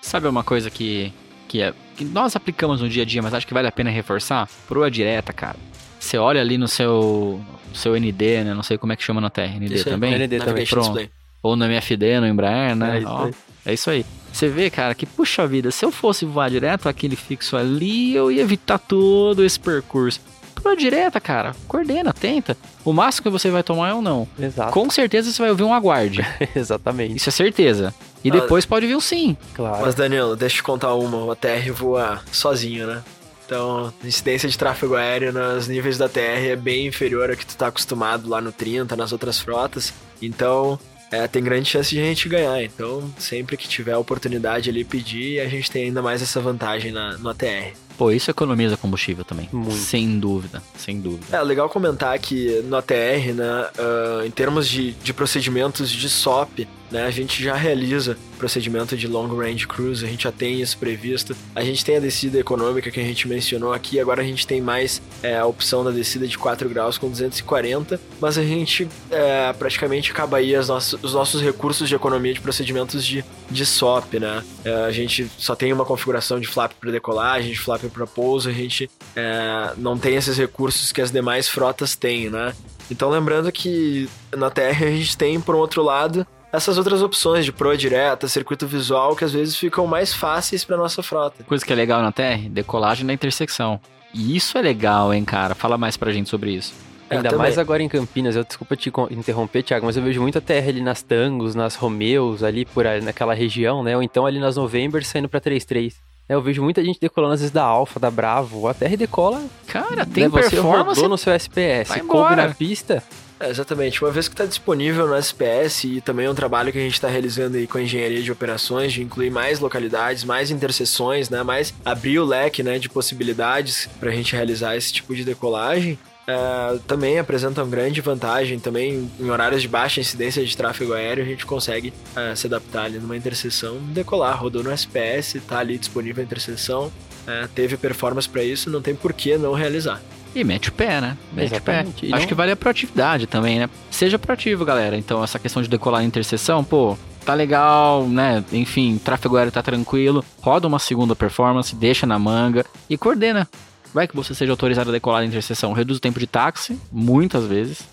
Sabe 0.06 0.28
uma 0.28 0.44
coisa 0.44 0.70
que, 0.70 1.12
que, 1.48 1.60
é, 1.60 1.74
que 1.96 2.04
nós 2.04 2.36
aplicamos 2.36 2.80
no 2.80 2.88
dia 2.88 3.02
a 3.02 3.06
dia, 3.06 3.20
mas 3.20 3.34
acho 3.34 3.44
que 3.44 3.52
vale 3.52 3.66
a 3.66 3.72
pena 3.72 3.90
reforçar? 3.90 4.48
Proa 4.68 4.88
direta, 4.88 5.32
cara. 5.32 5.56
Você 5.98 6.16
olha 6.16 6.40
ali 6.40 6.56
no 6.56 6.68
seu, 6.68 7.40
seu 7.74 7.96
ND, 7.96 8.44
né? 8.44 8.54
Não 8.54 8.62
sei 8.62 8.78
como 8.78 8.92
é 8.92 8.96
que 8.96 9.02
chama 9.02 9.20
na 9.20 9.30
Terra. 9.30 9.58
ND 9.58 9.74
Isso 9.74 9.90
também? 9.90 10.16
ND 10.16 10.38
também, 10.38 10.64
pronto. 10.64 10.84
Display. 10.84 11.10
Ou 11.42 11.56
no 11.56 11.64
MFD, 11.64 12.20
no 12.20 12.28
Embraer, 12.28 12.76
né? 12.76 12.98
É 12.98 13.00
isso 13.00 13.08
Ó, 13.08 13.30
é 13.66 13.74
isso 13.74 13.90
aí. 13.90 14.06
Você 14.32 14.48
vê, 14.48 14.70
cara, 14.70 14.94
que 14.94 15.06
puxa 15.06 15.44
vida, 15.44 15.72
se 15.72 15.84
eu 15.84 15.90
fosse 15.90 16.24
voar 16.24 16.50
direto 16.50 16.88
aquele 16.88 17.16
fixo 17.16 17.56
ali, 17.56 18.14
eu 18.14 18.30
ia 18.30 18.42
evitar 18.42 18.78
todo 18.78 19.44
esse 19.44 19.58
percurso. 19.58 20.20
Proa 20.54 20.76
direta, 20.76 21.20
cara. 21.20 21.52
Coordena, 21.66 22.12
tenta. 22.12 22.56
O 22.84 22.92
máximo 22.92 23.24
que 23.24 23.30
você 23.30 23.50
vai 23.50 23.64
tomar 23.64 23.88
é 23.88 23.94
um 23.94 24.02
não. 24.02 24.28
Exato. 24.38 24.72
Com 24.72 24.88
certeza 24.88 25.32
você 25.32 25.42
vai 25.42 25.50
ouvir 25.50 25.64
um 25.64 25.74
aguarde. 25.74 26.24
Exatamente. 26.54 27.16
Isso 27.16 27.28
é 27.28 27.32
certeza. 27.32 27.92
E 28.26 28.30
depois 28.30 28.64
pode 28.64 28.86
vir 28.86 28.96
um 28.96 29.00
sim. 29.00 29.36
Claro. 29.54 29.82
Mas, 29.82 29.94
Danilo, 29.94 30.36
deixa 30.36 30.54
eu 30.54 30.58
te 30.58 30.62
contar 30.62 30.94
uma. 30.94 31.24
O 31.24 31.30
ATR 31.30 31.72
voa 31.72 32.20
sozinho, 32.32 32.86
né? 32.86 33.02
Então, 33.44 33.92
a 34.02 34.06
incidência 34.06 34.48
de 34.48 34.58
tráfego 34.58 34.96
aéreo 34.96 35.32
nos 35.32 35.68
níveis 35.68 35.96
da 35.96 36.08
TR 36.08 36.48
é 36.48 36.56
bem 36.56 36.88
inferior 36.88 37.30
ao 37.30 37.36
que 37.36 37.46
tu 37.46 37.56
tá 37.56 37.68
acostumado 37.68 38.28
lá 38.28 38.40
no 38.40 38.50
30, 38.50 38.96
nas 38.96 39.12
outras 39.12 39.38
frotas. 39.38 39.94
Então, 40.20 40.78
é, 41.12 41.28
tem 41.28 41.42
grande 41.42 41.68
chance 41.68 41.90
de 41.90 42.00
a 42.00 42.04
gente 42.04 42.28
ganhar. 42.28 42.60
Então, 42.62 43.08
sempre 43.18 43.56
que 43.56 43.68
tiver 43.68 43.92
a 43.92 43.98
oportunidade 43.98 44.68
ali 44.68 44.84
pedir, 44.84 45.40
a 45.40 45.48
gente 45.48 45.70
tem 45.70 45.84
ainda 45.84 46.02
mais 46.02 46.20
essa 46.20 46.40
vantagem 46.40 46.90
na, 46.90 47.16
no 47.18 47.28
ATR. 47.28 47.72
Pô, 47.96 48.10
isso 48.10 48.30
economiza 48.30 48.76
combustível 48.76 49.24
também. 49.24 49.48
Muito. 49.52 49.74
Sem 49.74 50.18
dúvida, 50.18 50.62
sem 50.76 51.00
dúvida. 51.00 51.36
É 51.36 51.42
legal 51.42 51.68
comentar 51.68 52.18
que 52.18 52.62
no 52.62 52.76
ATR, 52.76 53.32
né, 53.34 53.70
ah, 53.78 54.22
em 54.26 54.30
termos 54.30 54.68
de, 54.68 54.92
de 54.92 55.12
procedimentos 55.14 55.90
de 55.90 56.08
SOP, 56.08 56.66
né, 56.90 57.04
a 57.04 57.10
gente 57.10 57.42
já 57.42 57.54
realiza 57.54 58.16
procedimento 58.36 58.96
de 58.96 59.08
long 59.08 59.26
range 59.34 59.66
cruise, 59.66 60.04
a 60.04 60.08
gente 60.08 60.24
já 60.24 60.32
tem 60.32 60.60
isso 60.60 60.78
previsto. 60.78 61.34
A 61.54 61.62
gente 61.62 61.84
tem 61.84 61.96
a 61.96 62.00
descida 62.00 62.38
econômica 62.38 62.90
que 62.90 63.00
a 63.00 63.02
gente 63.02 63.26
mencionou 63.26 63.72
aqui, 63.72 63.98
agora 63.98 64.22
a 64.22 64.24
gente 64.24 64.46
tem 64.46 64.60
mais 64.60 65.02
é, 65.22 65.36
a 65.38 65.46
opção 65.46 65.82
da 65.82 65.90
descida 65.90 66.26
de 66.26 66.36
4 66.36 66.68
graus 66.68 66.98
com 66.98 67.08
240, 67.08 68.00
mas 68.20 68.38
a 68.38 68.44
gente 68.44 68.88
é, 69.10 69.52
praticamente 69.52 70.12
acaba 70.12 70.36
aí 70.36 70.54
as 70.54 70.68
nossas, 70.68 71.02
os 71.02 71.14
nossos 71.14 71.42
recursos 71.42 71.88
de 71.88 71.94
economia 71.94 72.34
de 72.34 72.40
procedimentos 72.40 73.04
de, 73.04 73.24
de 73.50 73.66
SOP, 73.66 74.20
né? 74.20 74.44
É, 74.64 74.84
a 74.84 74.92
gente 74.92 75.30
só 75.38 75.54
tem 75.54 75.72
uma 75.72 75.84
configuração 75.84 76.38
de 76.38 76.46
flap 76.46 76.72
para 76.80 76.90
decolagem, 76.90 77.52
de 77.52 77.58
flap 77.58 77.82
para 77.90 78.06
pouso, 78.06 78.48
a 78.48 78.52
gente 78.52 78.90
é, 79.14 79.72
não 79.76 79.98
tem 79.98 80.16
esses 80.16 80.36
recursos 80.36 80.92
que 80.92 81.00
as 81.00 81.10
demais 81.10 81.48
frotas 81.48 81.94
têm, 81.96 82.30
né? 82.30 82.54
Então 82.90 83.10
lembrando 83.10 83.50
que 83.50 84.08
na 84.36 84.50
TR 84.50 84.84
a 84.84 84.90
gente 84.90 85.16
tem, 85.16 85.40
por 85.40 85.54
um 85.54 85.58
outro 85.58 85.82
lado, 85.82 86.26
essas 86.52 86.78
outras 86.78 87.02
opções 87.02 87.44
de 87.44 87.52
proa 87.52 87.76
direta, 87.76 88.28
circuito 88.28 88.66
visual, 88.66 89.14
que 89.16 89.24
às 89.24 89.32
vezes 89.32 89.56
ficam 89.56 89.86
mais 89.86 90.14
fáceis 90.14 90.64
para 90.64 90.76
nossa 90.76 91.02
frota. 91.02 91.44
Coisa 91.44 91.64
que 91.64 91.72
é 91.72 91.76
legal 91.76 92.00
na 92.00 92.12
TR, 92.12 92.48
decolagem 92.48 93.04
na 93.04 93.12
intersecção. 93.12 93.80
E 94.14 94.36
isso 94.36 94.56
é 94.56 94.62
legal, 94.62 95.12
hein, 95.12 95.24
cara? 95.24 95.54
Fala 95.54 95.76
mais 95.76 95.96
pra 95.96 96.12
gente 96.12 96.30
sobre 96.30 96.52
isso. 96.52 96.72
É, 97.10 97.16
Ainda 97.16 97.28
também. 97.28 97.44
mais 97.44 97.58
agora 97.58 97.82
em 97.82 97.88
Campinas, 97.88 98.34
eu 98.34 98.42
desculpa 98.42 98.74
te 98.74 98.90
interromper, 99.10 99.62
Thiago, 99.62 99.86
mas 99.86 99.96
eu 99.96 100.02
vejo 100.02 100.20
muita 100.20 100.40
terra 100.40 100.68
ali 100.68 100.80
nas 100.80 101.02
Tangos, 101.02 101.54
nas 101.54 101.76
Romeos, 101.76 102.42
ali 102.42 102.64
por 102.64 102.86
aí, 102.86 103.00
naquela 103.00 103.34
região, 103.34 103.82
né? 103.82 103.96
Ou 103.96 104.02
então 104.02 104.26
ali 104.26 104.40
nas 104.40 104.56
November 104.56 105.04
saindo 105.04 105.28
pra 105.28 105.40
3-3. 105.40 105.94
É, 106.28 106.34
eu 106.34 106.42
vejo 106.42 106.62
muita 106.62 106.82
gente 106.84 106.98
decolando 107.00 107.34
às 107.34 107.40
vezes 107.40 107.52
da 107.52 107.62
Alfa, 107.62 108.00
da 108.00 108.10
Bravo, 108.10 108.66
a 108.66 108.74
TR 108.74 108.96
decola. 108.96 109.44
Cara, 109.66 110.04
tem 110.04 110.24
né, 110.24 110.28
você 110.28 110.50
performance. 110.50 111.00
rodou 111.00 111.08
no 111.08 111.18
seu 111.18 111.32
SPS, 111.32 111.88
vai 111.88 112.00
coube 112.00 112.36
na 112.36 112.48
pista. 112.48 113.02
É, 113.38 113.50
exatamente. 113.50 114.02
Uma 114.02 114.10
vez 114.10 114.28
que 114.28 114.34
está 114.34 114.46
disponível 114.46 115.06
no 115.06 115.14
SPS 115.14 115.84
e 115.84 116.00
também 116.00 116.26
é 116.26 116.30
um 116.30 116.34
trabalho 116.34 116.72
que 116.72 116.78
a 116.78 116.80
gente 116.80 116.94
está 116.94 117.06
realizando 117.06 117.56
aí 117.56 117.66
com 117.66 117.78
a 117.78 117.82
engenharia 117.82 118.22
de 118.22 118.32
operações, 118.32 118.92
de 118.92 119.02
incluir 119.02 119.30
mais 119.30 119.60
localidades, 119.60 120.24
mais 120.24 120.50
interseções, 120.50 121.28
né? 121.28 121.42
Mais 121.42 121.74
abrir 121.84 122.18
o 122.18 122.24
leque 122.24 122.62
né, 122.62 122.78
de 122.78 122.88
possibilidades 122.88 123.88
para 124.00 124.10
a 124.10 124.14
gente 124.14 124.34
realizar 124.34 124.74
esse 124.74 124.92
tipo 124.92 125.14
de 125.14 125.22
decolagem. 125.22 125.98
É, 126.26 126.78
também 126.86 127.18
apresenta 127.18 127.62
uma 127.62 127.70
grande 127.70 128.00
vantagem. 128.00 128.58
Também 128.58 129.10
em 129.18 129.30
horários 129.30 129.62
de 129.62 129.68
baixa 129.68 130.00
incidência 130.00 130.44
de 130.44 130.56
tráfego 130.56 130.92
aéreo, 130.92 131.24
a 131.24 131.26
gente 131.26 131.46
consegue 131.46 131.92
é, 132.14 132.34
se 132.34 132.46
adaptar 132.46 132.84
ali 132.84 132.98
numa 132.98 133.16
interseção, 133.16 133.76
decolar. 133.90 134.40
Rodou 134.40 134.62
no 134.62 134.70
SPS, 134.72 135.40
tá 135.46 135.58
ali 135.58 135.78
disponível 135.78 136.22
a 136.22 136.24
interseção, 136.24 136.90
é, 137.26 137.48
teve 137.54 137.76
performance 137.76 138.28
para 138.28 138.42
isso, 138.42 138.70
não 138.70 138.82
tem 138.82 138.94
por 138.94 139.12
que 139.12 139.36
não 139.38 139.52
realizar. 139.52 140.00
E 140.34 140.44
mete 140.44 140.68
o 140.68 140.72
pé, 140.72 141.00
né? 141.00 141.16
Mete 141.32 141.46
o 141.54 141.62
pé. 141.62 141.72
Exatamente. 141.80 142.06
Acho 142.12 142.20
não- 142.22 142.28
que 142.28 142.34
vale 142.34 142.52
a 142.52 142.56
proatividade 142.56 143.26
também, 143.26 143.58
né? 143.58 143.70
Seja 143.90 144.18
proativo, 144.18 144.66
galera. 144.66 144.94
Então, 144.96 145.24
essa 145.24 145.38
questão 145.38 145.62
de 145.62 145.68
decolar 145.68 146.02
em 146.02 146.06
interseção, 146.06 146.62
pô, 146.62 146.96
tá 147.24 147.32
legal, 147.32 148.06
né? 148.06 148.44
Enfim, 148.52 149.00
tráfego 149.02 149.36
aéreo 149.38 149.50
tá 149.50 149.62
tranquilo. 149.62 150.22
Roda 150.42 150.68
uma 150.68 150.78
segunda 150.78 151.16
performance, 151.16 151.74
deixa 151.74 152.06
na 152.06 152.18
manga 152.18 152.66
e 152.90 152.98
coordena. 152.98 153.48
Vai 153.96 154.06
que 154.06 154.14
você 154.14 154.34
seja 154.34 154.52
autorizado 154.52 154.90
a 154.90 154.92
decolar 154.92 155.24
em 155.24 155.28
interseção. 155.28 155.72
Reduz 155.72 155.96
o 155.96 156.00
tempo 156.02 156.20
de 156.20 156.26
táxi, 156.26 156.78
muitas 156.92 157.46
vezes, 157.46 157.88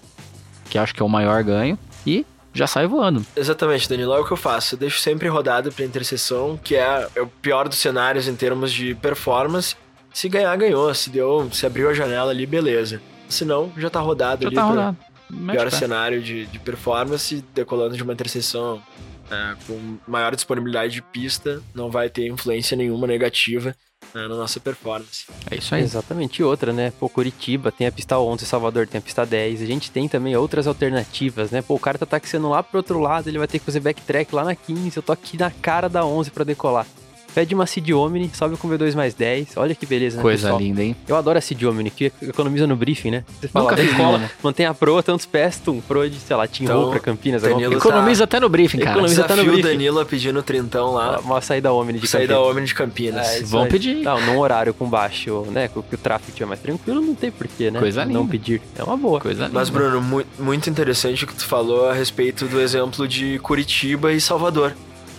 que 0.70 0.78
acho 0.78 0.94
que 0.94 1.02
é 1.02 1.06
o 1.06 1.08
maior 1.08 1.42
ganho. 1.42 1.80
E 2.06 2.26
já 2.54 2.68
sai 2.68 2.86
voando. 2.86 3.26
Exatamente, 3.38 3.88
Danilo, 3.88 4.14
é 4.14 4.20
o 4.20 4.26
que 4.26 4.34
eu 4.34 4.38
faço. 4.38 4.76
Eu 4.76 4.80
deixo 4.80 5.00
sempre 5.00 5.30
rodado 5.30 5.72
pra 5.72 5.86
interseção, 5.86 6.60
que 6.62 6.76
é, 6.76 7.08
é 7.16 7.22
o 7.22 7.28
pior 7.28 7.70
dos 7.70 7.78
cenários 7.78 8.28
em 8.28 8.36
termos 8.36 8.74
de 8.74 8.94
performance. 8.96 9.78
Se 10.14 10.28
ganhar, 10.28 10.54
ganhou. 10.58 10.94
Se 10.94 11.10
deu, 11.10 11.50
se 11.54 11.66
abriu 11.66 11.90
a 11.90 11.94
janela 11.94 12.32
ali, 12.32 12.46
beleza. 12.46 13.02
Se 13.30 13.46
não, 13.46 13.72
já 13.78 13.90
tá 13.90 14.02
rodado 14.02 14.42
Já 14.42 14.50
ali 14.50 14.56
tá 14.58 14.64
rodado. 14.64 14.98
Pior 15.30 15.70
pé. 15.70 15.78
cenário 15.78 16.22
de, 16.22 16.48
de 16.48 16.60
performance, 16.60 17.42
decolando 17.56 17.96
de 17.96 18.04
uma 18.04 18.12
interseção 18.12 18.84
é, 19.32 19.56
com 19.66 19.98
maior 20.06 20.36
disponibilidade 20.36 20.96
de 20.96 21.02
pista, 21.02 21.62
não 21.74 21.90
vai 21.90 22.10
ter 22.10 22.28
influência 22.28 22.76
nenhuma 22.76 23.08
negativa 23.08 23.74
né, 24.14 24.28
na 24.28 24.36
nossa 24.36 24.60
performance. 24.60 25.26
É 25.50 25.56
isso 25.56 25.74
aí. 25.74 25.84
Exatamente, 25.84 26.40
e 26.40 26.44
outra, 26.44 26.72
né? 26.72 26.92
Pô, 27.00 27.10
Curitiba 27.10 27.72
tem 27.72 27.88
a 27.88 27.92
pista 27.92 28.18
11, 28.18 28.46
Salvador 28.46 28.88
tem 28.88 29.00
a 29.00 29.02
pista 29.02 29.26
10. 29.26 29.62
A 29.62 29.66
gente 29.66 29.92
tem 29.92 30.08
também 30.08 30.36
outras 30.36 30.68
alternativas, 30.68 31.52
né? 31.52 31.62
Pô, 31.62 31.76
o 31.76 31.80
cara 31.80 31.98
tá 31.98 32.06
taxiando 32.06 32.50
lá 32.50 32.62
pro 32.62 32.78
outro 32.78 33.00
lado, 33.00 33.28
ele 33.28 33.38
vai 33.38 33.48
ter 33.48 33.60
que 33.60 33.66
fazer 33.66 33.80
backtrack 33.80 34.34
lá 34.34 34.44
na 34.44 34.56
15. 34.56 34.98
Eu 34.98 35.04
tô 35.04 35.12
aqui 35.12 35.38
na 35.38 35.52
cara 35.52 35.88
da 35.88 36.06
11 36.06 36.32
pra 36.32 36.44
decolar. 36.44 36.86
Pede 37.34 37.56
uma 37.56 37.66
Cid 37.66 37.94
Omni, 37.94 38.30
sobe 38.34 38.56
com 38.58 38.68
V2 38.70 38.94
mais 38.96 39.14
10. 39.14 39.58
Olha 39.58 39.74
que 39.74 39.86
beleza, 39.86 40.18
né, 40.18 40.22
Coisa 40.22 40.44
pessoal? 40.48 40.60
linda, 40.62 40.84
hein? 40.84 40.96
Eu 41.08 41.16
adoro 41.16 41.38
a 41.38 41.42
Cid 41.42 41.66
Omni, 41.66 41.90
que 41.90 42.12
economiza 42.22 42.68
no 42.68 42.76
briefing, 42.76 43.10
né? 43.12 43.24
Você 43.42 43.48
fala, 43.48 43.72
Nunca 43.72 43.82
uma, 44.04 44.18
né? 44.20 44.30
mantém 44.44 44.66
a 44.66 44.74
proa, 44.74 45.02
tantos 45.02 45.26
pés, 45.26 45.58
tum, 45.60 45.82
proa 45.82 46.10
de, 46.10 46.18
sei 46.20 46.36
lá, 46.36 46.48
Team 46.48 46.66
Então, 46.66 46.92
pra 46.92 47.00
Campinas. 47.00 47.42
Danilo 47.42 47.72
tá- 47.72 47.78
Economiza 47.90 48.24
até 48.26 48.40
no 48.40 48.50
briefing, 48.50 48.78
cara. 48.80 48.92
Economiza 48.92 49.26
até 49.26 49.36
no 49.36 49.44
briefing. 49.46 49.62
Danilo 49.62 50.00
a 50.00 50.06
pedir 50.06 50.32
no 50.34 50.44
trintão 50.44 50.94
lá, 50.94 51.20
Uma 51.20 51.42
saída 51.42 51.74
Omni 51.74 51.98
de 52.00 52.08
sair 52.08 52.28
da 52.28 52.36
Campinas. 52.36 52.56
Omni 52.56 52.66
de 52.68 52.76
Campinas. 52.76 53.28
É, 53.28 53.42
Vão 53.44 53.68
pedir. 53.68 53.96
Não, 54.04 54.22
num 54.22 54.38
horário 54.40 54.74
com 54.74 54.88
baixo, 54.88 55.46
né? 55.52 55.68
Que 55.68 55.82
que 55.82 55.96
o 55.96 55.98
tráfego 55.98 56.30
estiver 56.30 56.46
mais 56.48 56.60
tranquilo, 56.60 57.02
não 57.02 57.16
tem 57.16 57.32
porquê, 57.32 57.70
né? 57.72 57.80
Coisa 57.80 58.06
Não 58.06 58.22
linda. 58.22 58.32
pedir. 58.32 58.62
É 58.78 58.84
uma 58.84 58.96
boa. 58.96 59.20
Coisa 59.20 59.46
linda. 59.46 59.54
Mas, 59.54 59.70
Bruno, 59.70 60.02
mu- 60.02 60.24
muito 60.40 60.70
interessante 60.70 61.24
o 61.24 61.28
que 61.28 61.36
tu 61.36 61.46
falou 61.46 61.90
a 61.90 61.94
respeito 61.94 62.46
do 62.46 62.62
exemplo 62.62 63.08
de 63.08 63.40
Curitiba 63.40 64.12
e 64.14 64.22
Salvador. 64.22 64.74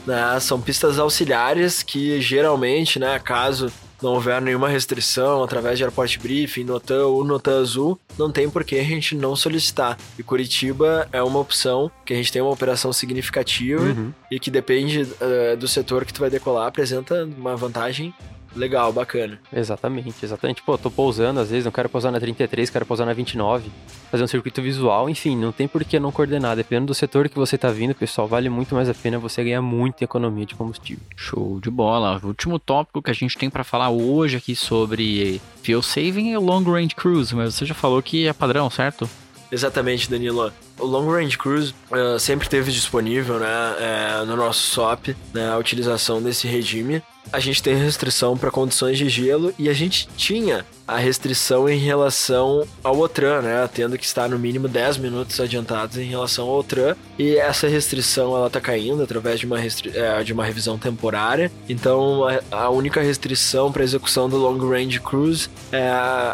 Né? 0.07 0.39
São 0.41 0.61
pistas 0.61 0.99
auxiliares 0.99 1.83
que 1.83 2.21
geralmente, 2.21 2.99
né, 2.99 3.19
caso 3.19 3.73
não 4.03 4.13
houver 4.15 4.41
nenhuma 4.43 4.69
restrição 4.69 5.43
através 5.43 5.79
de 5.79 5.85
Airport 5.85 6.19
Briefing, 6.19 6.65
Notan 6.65 7.07
ou 7.07 7.25
Notan 7.25 7.61
Azul, 7.61 7.99
não 8.19 8.31
tem 8.31 8.51
por 8.51 8.63
que 8.63 8.77
a 8.79 8.83
gente 8.83 9.15
não 9.15 9.35
solicitar. 9.35 9.97
E 10.19 10.23
Curitiba 10.23 11.09
é 11.11 11.23
uma 11.23 11.39
opção 11.39 11.91
que 12.05 12.13
a 12.13 12.17
gente 12.17 12.31
tem 12.31 12.43
uma 12.43 12.51
operação 12.51 12.93
significativa 12.93 13.83
Uhum. 13.83 14.13
e 14.31 14.39
que 14.39 14.51
depende 14.51 15.09
eh, 15.21 15.57
do 15.57 15.67
setor 15.67 16.05
que 16.05 16.13
tu 16.13 16.21
vai 16.21 16.29
decolar, 16.29 16.67
apresenta 16.67 17.25
uma 17.25 17.57
vantagem 17.57 18.13
legal, 18.55 18.93
bacana. 18.93 19.39
Exatamente, 19.53 20.25
exatamente. 20.25 20.63
Pô, 20.63 20.77
tô 20.77 20.91
pousando, 20.91 21.41
às 21.41 21.51
vezes, 21.51 21.65
não 21.65 21.73
quero 21.73 21.89
pousar 21.89 22.11
na 22.11 22.21
33, 22.21 22.71
quero 22.71 22.87
pousar 22.87 23.07
na 23.07 23.13
29, 23.13 23.71
fazer 24.11 24.25
um 24.25 24.27
circuito 24.27 24.63
visual, 24.63 25.09
enfim, 25.09 25.37
não 25.37 25.53
tem 25.53 25.67
por 25.69 25.85
que 25.85 25.99
não 25.99 26.13
coordenar. 26.13 26.57
Dependendo 26.57 26.87
do 26.87 26.95
setor 26.95 27.29
que 27.29 27.37
você 27.37 27.59
tá 27.59 27.71
vindo, 27.71 27.95
pessoal, 27.95 28.27
vale 28.27 28.49
muito 28.49 28.75
mais 28.75 28.89
a 28.89 28.95
pena 28.95 29.19
você 29.19 29.43
ganhar 29.43 29.63
muita 29.63 30.05
economia 30.05 30.47
de 30.47 30.55
combustível. 30.55 31.03
Show 31.17 31.61
de 31.61 31.71
bola. 31.71 32.21
O 32.23 32.29
último 32.29 32.59
tópico 32.59 33.03
que 33.03 33.11
a 33.11 33.15
gente 33.15 33.37
tem 33.37 33.51
pra 33.51 33.65
falar 33.65 33.91
hoje 33.91 34.37
aqui 34.37 34.55
sobre 34.55 35.41
fuel 35.63 35.83
saving 35.83 36.33
é 36.33 36.39
o 36.39 36.43
long 36.43 36.63
range 36.63 36.95
cruise, 36.95 37.35
mas 37.35 37.55
você 37.55 37.65
já 37.65 37.75
falou 37.75 38.03
que 38.03 38.27
é 38.27 38.33
padrão, 38.33 38.69
certo? 38.71 39.09
Exatamente, 39.55 40.11
Danilo. 40.11 40.53
O 40.79 40.85
Long 40.85 41.09
Range 41.09 41.39
Cruise 41.39 41.73
eh, 41.93 42.19
sempre 42.19 42.49
teve 42.49 42.73
disponível 42.73 43.39
né, 43.39 43.47
eh, 43.79 44.25
no 44.27 44.37
nosso 44.37 44.61
SOP 44.61 45.15
né, 45.33 45.49
a 45.49 45.57
utilização 45.57 46.21
desse 46.21 46.49
regime. 46.49 47.01
A 47.33 47.41
gente 47.41 47.63
tem 47.63 47.75
restrição 47.75 48.37
para 48.37 48.51
condições 48.51 48.97
de 48.99 49.09
gelo 49.09 49.53
e 49.59 49.69
a 49.69 49.73
gente 49.73 50.09
tinha 50.17 50.65
a 50.87 50.99
restrição 50.99 51.69
em 51.69 51.79
relação 51.79 52.67
ao 52.83 52.99
OTRAN, 52.99 53.41
né, 53.41 53.69
tendo 53.73 53.97
que 53.97 54.05
estar 54.05 54.29
no 54.29 54.39
mínimo 54.39 54.69
10 54.69 54.99
minutos 54.99 55.41
adiantados 55.41 55.97
em 55.97 56.05
relação 56.05 56.47
ao 56.47 56.59
OTRAN. 56.59 56.95
E 57.19 57.37
essa 57.37 57.67
restrição 57.67 58.37
ela 58.37 58.49
está 58.49 58.61
caindo 58.61 59.03
através 59.03 59.41
de 59.41 59.47
uma, 59.47 59.59
eh, 59.61 60.23
de 60.23 60.33
uma 60.33 60.45
revisão 60.45 60.79
temporária. 60.79 61.51
Então 61.69 62.27
a, 62.29 62.65
a 62.65 62.71
única 62.71 63.01
restrição 63.01 63.73
para 63.73 63.83
execução 63.83 64.29
do 64.29 64.37
Long 64.37 64.59
Range 64.59 65.01
Cruise 65.01 65.49
é, 65.73 65.91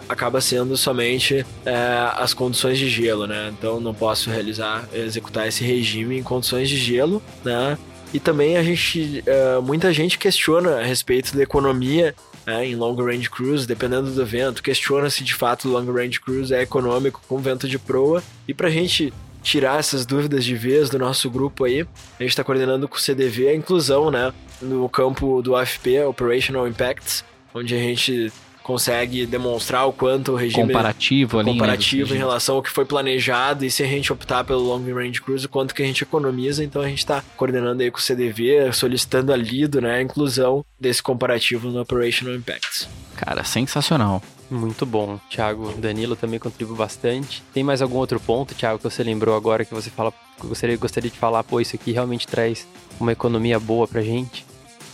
acaba 0.08 0.40
sendo 0.40 0.76
somente 0.76 1.46
é, 1.64 1.74
as 2.16 2.34
condições 2.34 2.78
de 2.78 2.88
gelo, 2.88 3.26
né? 3.26 3.52
Então 3.56 3.80
não 3.80 3.94
posso 3.94 4.30
realizar, 4.30 4.88
executar 4.92 5.46
esse 5.46 5.64
regime 5.64 6.18
em 6.18 6.22
condições 6.22 6.68
de 6.68 6.76
gelo, 6.76 7.22
né? 7.44 7.78
E 8.12 8.18
também 8.18 8.56
a 8.56 8.62
gente, 8.62 9.22
é, 9.24 9.60
muita 9.60 9.92
gente 9.92 10.18
questiona 10.18 10.80
a 10.80 10.82
respeito 10.82 11.36
da 11.36 11.42
economia 11.42 12.14
né, 12.46 12.66
em 12.66 12.74
long 12.74 12.94
range 12.96 13.30
cruise, 13.30 13.66
dependendo 13.66 14.10
do 14.10 14.26
vento, 14.26 14.62
questiona 14.62 15.08
se 15.08 15.22
de 15.22 15.34
fato 15.34 15.68
o 15.68 15.72
long 15.72 15.90
range 15.92 16.20
cruise 16.20 16.52
é 16.52 16.62
econômico 16.62 17.20
com 17.28 17.38
vento 17.38 17.68
de 17.68 17.78
proa. 17.78 18.22
E 18.48 18.54
pra 18.54 18.68
gente 18.68 19.12
tirar 19.42 19.78
essas 19.78 20.04
dúvidas 20.04 20.44
de 20.44 20.54
vez 20.54 20.90
do 20.90 20.98
nosso 20.98 21.30
grupo 21.30 21.64
aí, 21.64 21.82
a 22.18 22.22
gente 22.22 22.30
está 22.30 22.44
coordenando 22.44 22.88
com 22.88 22.96
o 22.96 23.00
CDV 23.00 23.48
a 23.48 23.54
inclusão, 23.54 24.10
né, 24.10 24.32
no 24.60 24.88
campo 24.88 25.40
do 25.40 25.56
AFP, 25.56 26.00
Operational 26.02 26.68
Impacts, 26.68 27.24
onde 27.54 27.74
a 27.74 27.78
gente 27.78 28.32
consegue 28.70 29.26
demonstrar 29.26 29.84
o 29.88 29.92
quanto 29.92 30.30
o 30.30 30.36
regime 30.36 30.68
comparativo 30.68 31.40
ali, 31.40 31.50
comparativo 31.50 32.10
né, 32.10 32.14
em 32.14 32.18
relação 32.18 32.54
ao 32.54 32.62
que 32.62 32.70
foi 32.70 32.84
planejado 32.84 33.64
e 33.64 33.70
se 33.70 33.82
a 33.82 33.86
gente 33.86 34.12
optar 34.12 34.44
pelo 34.44 34.60
long 34.60 34.94
range 34.94 35.20
cruise, 35.20 35.44
o 35.44 35.48
quanto 35.48 35.74
que 35.74 35.82
a 35.82 35.84
gente 35.84 36.04
economiza. 36.04 36.62
Então 36.62 36.80
a 36.80 36.88
gente 36.88 36.98
está 36.98 37.20
coordenando 37.36 37.82
aí 37.82 37.90
com 37.90 37.98
o 37.98 38.00
CDV, 38.00 38.72
solicitando 38.72 39.32
a 39.32 39.36
Lido, 39.36 39.80
né, 39.80 39.96
a 39.96 40.02
inclusão 40.02 40.64
desse 40.78 41.02
comparativo 41.02 41.68
no 41.68 41.80
Operational 41.80 42.36
Impacts. 42.36 42.88
Cara, 43.16 43.42
sensacional. 43.42 44.22
Muito 44.48 44.86
bom. 44.86 45.18
Thiago, 45.28 45.72
Danilo 45.76 46.14
também 46.14 46.38
contribuiu 46.38 46.76
bastante. 46.76 47.42
Tem 47.52 47.64
mais 47.64 47.82
algum 47.82 47.96
outro 47.96 48.20
ponto, 48.20 48.54
Thiago, 48.54 48.78
que 48.78 48.84
você 48.84 49.02
lembrou 49.02 49.36
agora 49.36 49.64
que 49.64 49.74
você 49.74 49.90
fala, 49.90 50.12
gostaria, 50.38 50.76
gostaria 50.76 51.10
de 51.10 51.18
falar, 51.18 51.42
pô, 51.42 51.60
isso 51.60 51.74
aqui 51.74 51.90
realmente 51.90 52.24
traz 52.24 52.68
uma 53.00 53.10
economia 53.10 53.58
boa 53.58 53.88
pra 53.88 54.00
gente? 54.00 54.46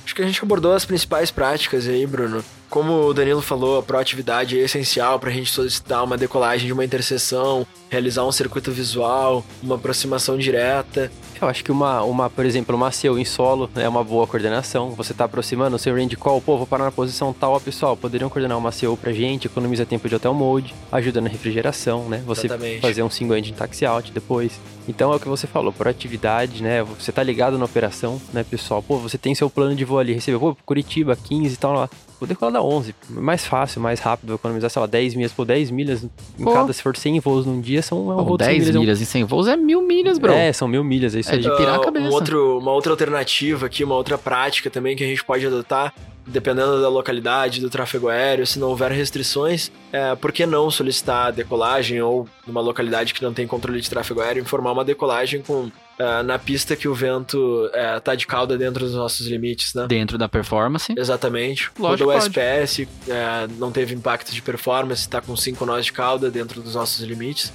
Acho 0.06 0.14
que 0.14 0.23
a 0.23 0.26
gente 0.26 0.42
abordou 0.42 0.73
as 0.73 0.85
principais 0.85 1.30
práticas 1.30 1.87
aí, 1.87 2.06
Bruno. 2.06 2.42
Como 2.76 3.06
o 3.06 3.14
Danilo 3.14 3.40
falou, 3.40 3.78
a 3.78 3.83
proatividade 3.83 4.61
é 4.61 4.64
essencial 4.64 5.18
para 5.18 5.30
a 5.30 5.33
gente 5.33 5.50
solicitar 5.50 6.04
uma 6.04 6.18
decolagem 6.18 6.66
de 6.66 6.75
uma 6.75 6.85
interseção, 6.85 7.66
realizar 7.88 8.23
um 8.26 8.30
circuito 8.30 8.71
visual, 8.71 9.42
uma 9.62 9.76
aproximação 9.76 10.37
direta. 10.37 11.11
Eu 11.40 11.49
acho 11.49 11.64
que 11.64 11.73
uma, 11.73 12.02
uma 12.02 12.28
por 12.28 12.45
exemplo, 12.45 12.76
uma 12.76 12.92
SEO 12.92 13.18
em 13.18 13.25
solo 13.25 13.71
é 13.76 13.88
uma 13.88 14.04
boa 14.04 14.26
coordenação. 14.26 14.90
Você 14.90 15.12
está 15.12 15.25
aproximando 15.25 15.76
o 15.76 15.78
seu 15.78 15.95
range 15.95 16.16
call, 16.16 16.38
pô, 16.42 16.59
vou 16.59 16.66
parar 16.66 16.85
na 16.85 16.92
posição 16.92 17.33
tal, 17.33 17.54
ó, 17.54 17.59
pessoal, 17.59 17.97
poderiam 17.97 18.28
coordenar 18.28 18.59
uma 18.59 18.71
SEO 18.71 18.95
pra 18.95 19.11
gente, 19.11 19.47
economiza 19.47 19.87
tempo 19.87 20.06
de 20.06 20.14
hotel 20.14 20.35
mode, 20.35 20.75
ajuda 20.92 21.23
na 21.23 21.30
refrigeração, 21.30 22.11
né? 22.11 22.23
Você 22.26 22.47
Exatamente. 22.47 22.83
fazer 22.83 23.02
um 23.02 23.09
single 23.09 23.38
engine 23.38 23.56
taxi 23.56 23.87
out 23.87 24.12
depois. 24.12 24.61
Então 24.87 25.14
é 25.14 25.16
o 25.16 25.21
que 25.21 25.28
você 25.28 25.47
falou, 25.47 25.73
proatividade, 25.73 26.62
né? 26.62 26.83
Você 26.83 27.11
tá 27.11 27.23
ligado 27.23 27.56
na 27.56 27.64
operação, 27.64 28.21
né, 28.35 28.45
pessoal? 28.45 28.83
Pô, 28.83 28.99
você 28.99 29.16
tem 29.16 29.35
seu 29.35 29.49
plano 29.49 29.75
de 29.75 29.85
voo 29.85 29.99
ali, 29.99 30.12
recebeu, 30.12 30.38
pô, 30.38 30.56
Curitiba, 30.66 31.16
15 31.16 31.54
e 31.54 31.56
tal 31.56 31.73
lá. 31.73 31.88
Vou 32.18 32.26
decolar 32.26 32.52
da 32.52 32.62
11. 32.62 32.94
Mais 33.11 33.44
fácil, 33.44 33.80
mais 33.80 34.00
rápido, 34.00 34.35
economizar, 34.35 34.70
sei 34.70 34.80
lá, 34.80 34.87
10 34.87 35.14
milhas. 35.14 35.32
Pô, 35.32 35.44
10 35.44 35.70
milhas 35.70 36.02
em 36.38 36.44
Pô. 36.44 36.52
cada, 36.52 36.73
se 36.73 36.82
for 36.82 36.96
100 36.96 37.20
voos 37.20 37.44
num 37.44 37.61
dia, 37.61 37.82
são 37.82 38.11
é 38.11 38.16
um 38.16 38.25
voo 38.25 38.38
10 38.38 38.58
milhas. 38.58 38.76
milhas 38.76 39.02
em 39.02 39.04
100 39.04 39.25
voos 39.25 39.49
é 39.49 39.56
mil 39.56 39.82
milhas, 39.82 40.18
bro. 40.18 40.32
É, 40.32 40.52
são 40.52 40.66
mil 40.66 40.82
milhas, 40.82 41.14
é 41.14 41.20
isso 41.20 41.30
é 41.30 41.35
aí. 41.35 41.40
de 41.40 41.56
pirar 41.56 41.76
a 41.76 41.80
cabeça. 41.80 42.06
Um 42.06 42.12
outro, 42.12 42.58
uma 42.58 42.73
outra 42.73 42.92
alternativa 42.92 43.66
aqui, 43.66 43.85
uma 43.85 43.94
outra 43.94 44.16
prática 44.16 44.70
também 44.70 44.96
que 44.96 45.04
a 45.04 45.06
gente 45.06 45.23
pode 45.25 45.46
adotar 45.46 45.92
dependendo 46.26 46.82
da 46.82 46.88
localidade, 46.88 47.61
do 47.61 47.70
tráfego 47.70 48.08
aéreo, 48.08 48.46
se 48.46 48.58
não 48.58 48.68
houver 48.68 48.90
restrições, 48.90 49.70
é, 49.92 50.14
por 50.16 50.32
que 50.32 50.44
não 50.44 50.70
solicitar 50.70 51.32
decolagem 51.32 52.02
ou 52.02 52.28
numa 52.46 52.61
localidade 52.61 53.14
que 53.14 53.23
não 53.23 53.32
tem 53.32 53.46
controle 53.46 53.80
de 53.80 53.88
tráfego 53.88 54.20
aéreo, 54.20 54.42
informar 54.42 54.73
uma 54.73 54.85
decolagem 54.85 55.40
com 55.40 55.70
é, 55.99 56.23
na 56.23 56.38
pista 56.38 56.76
que 56.76 56.88
o 56.88 56.95
vento 56.95 57.71
é, 57.73 57.99
tá 58.00 58.15
de 58.15 58.26
cauda 58.26 58.57
dentro 58.57 58.85
dos 58.85 58.95
nossos 58.95 59.26
limites, 59.26 59.75
né? 59.75 59.87
Dentro 59.87 60.19
da 60.19 60.29
performance. 60.29 60.93
Exatamente. 60.97 61.71
Lógico, 61.79 62.11
Quando 62.11 62.17
o 62.17 62.26
SPS 62.26 62.87
é, 63.09 63.49
não 63.59 63.73
teve 63.73 63.95
impacto 63.95 64.33
de 64.33 64.43
performance, 64.43 65.03
está 65.03 65.21
com 65.21 65.37
5 65.37 65.65
nós 65.65 65.87
de 65.87 65.93
cauda 65.93 66.31
dentro 66.31 66.61
dos 66.62 66.75
nossos 66.75 67.05
limites. 67.05 67.53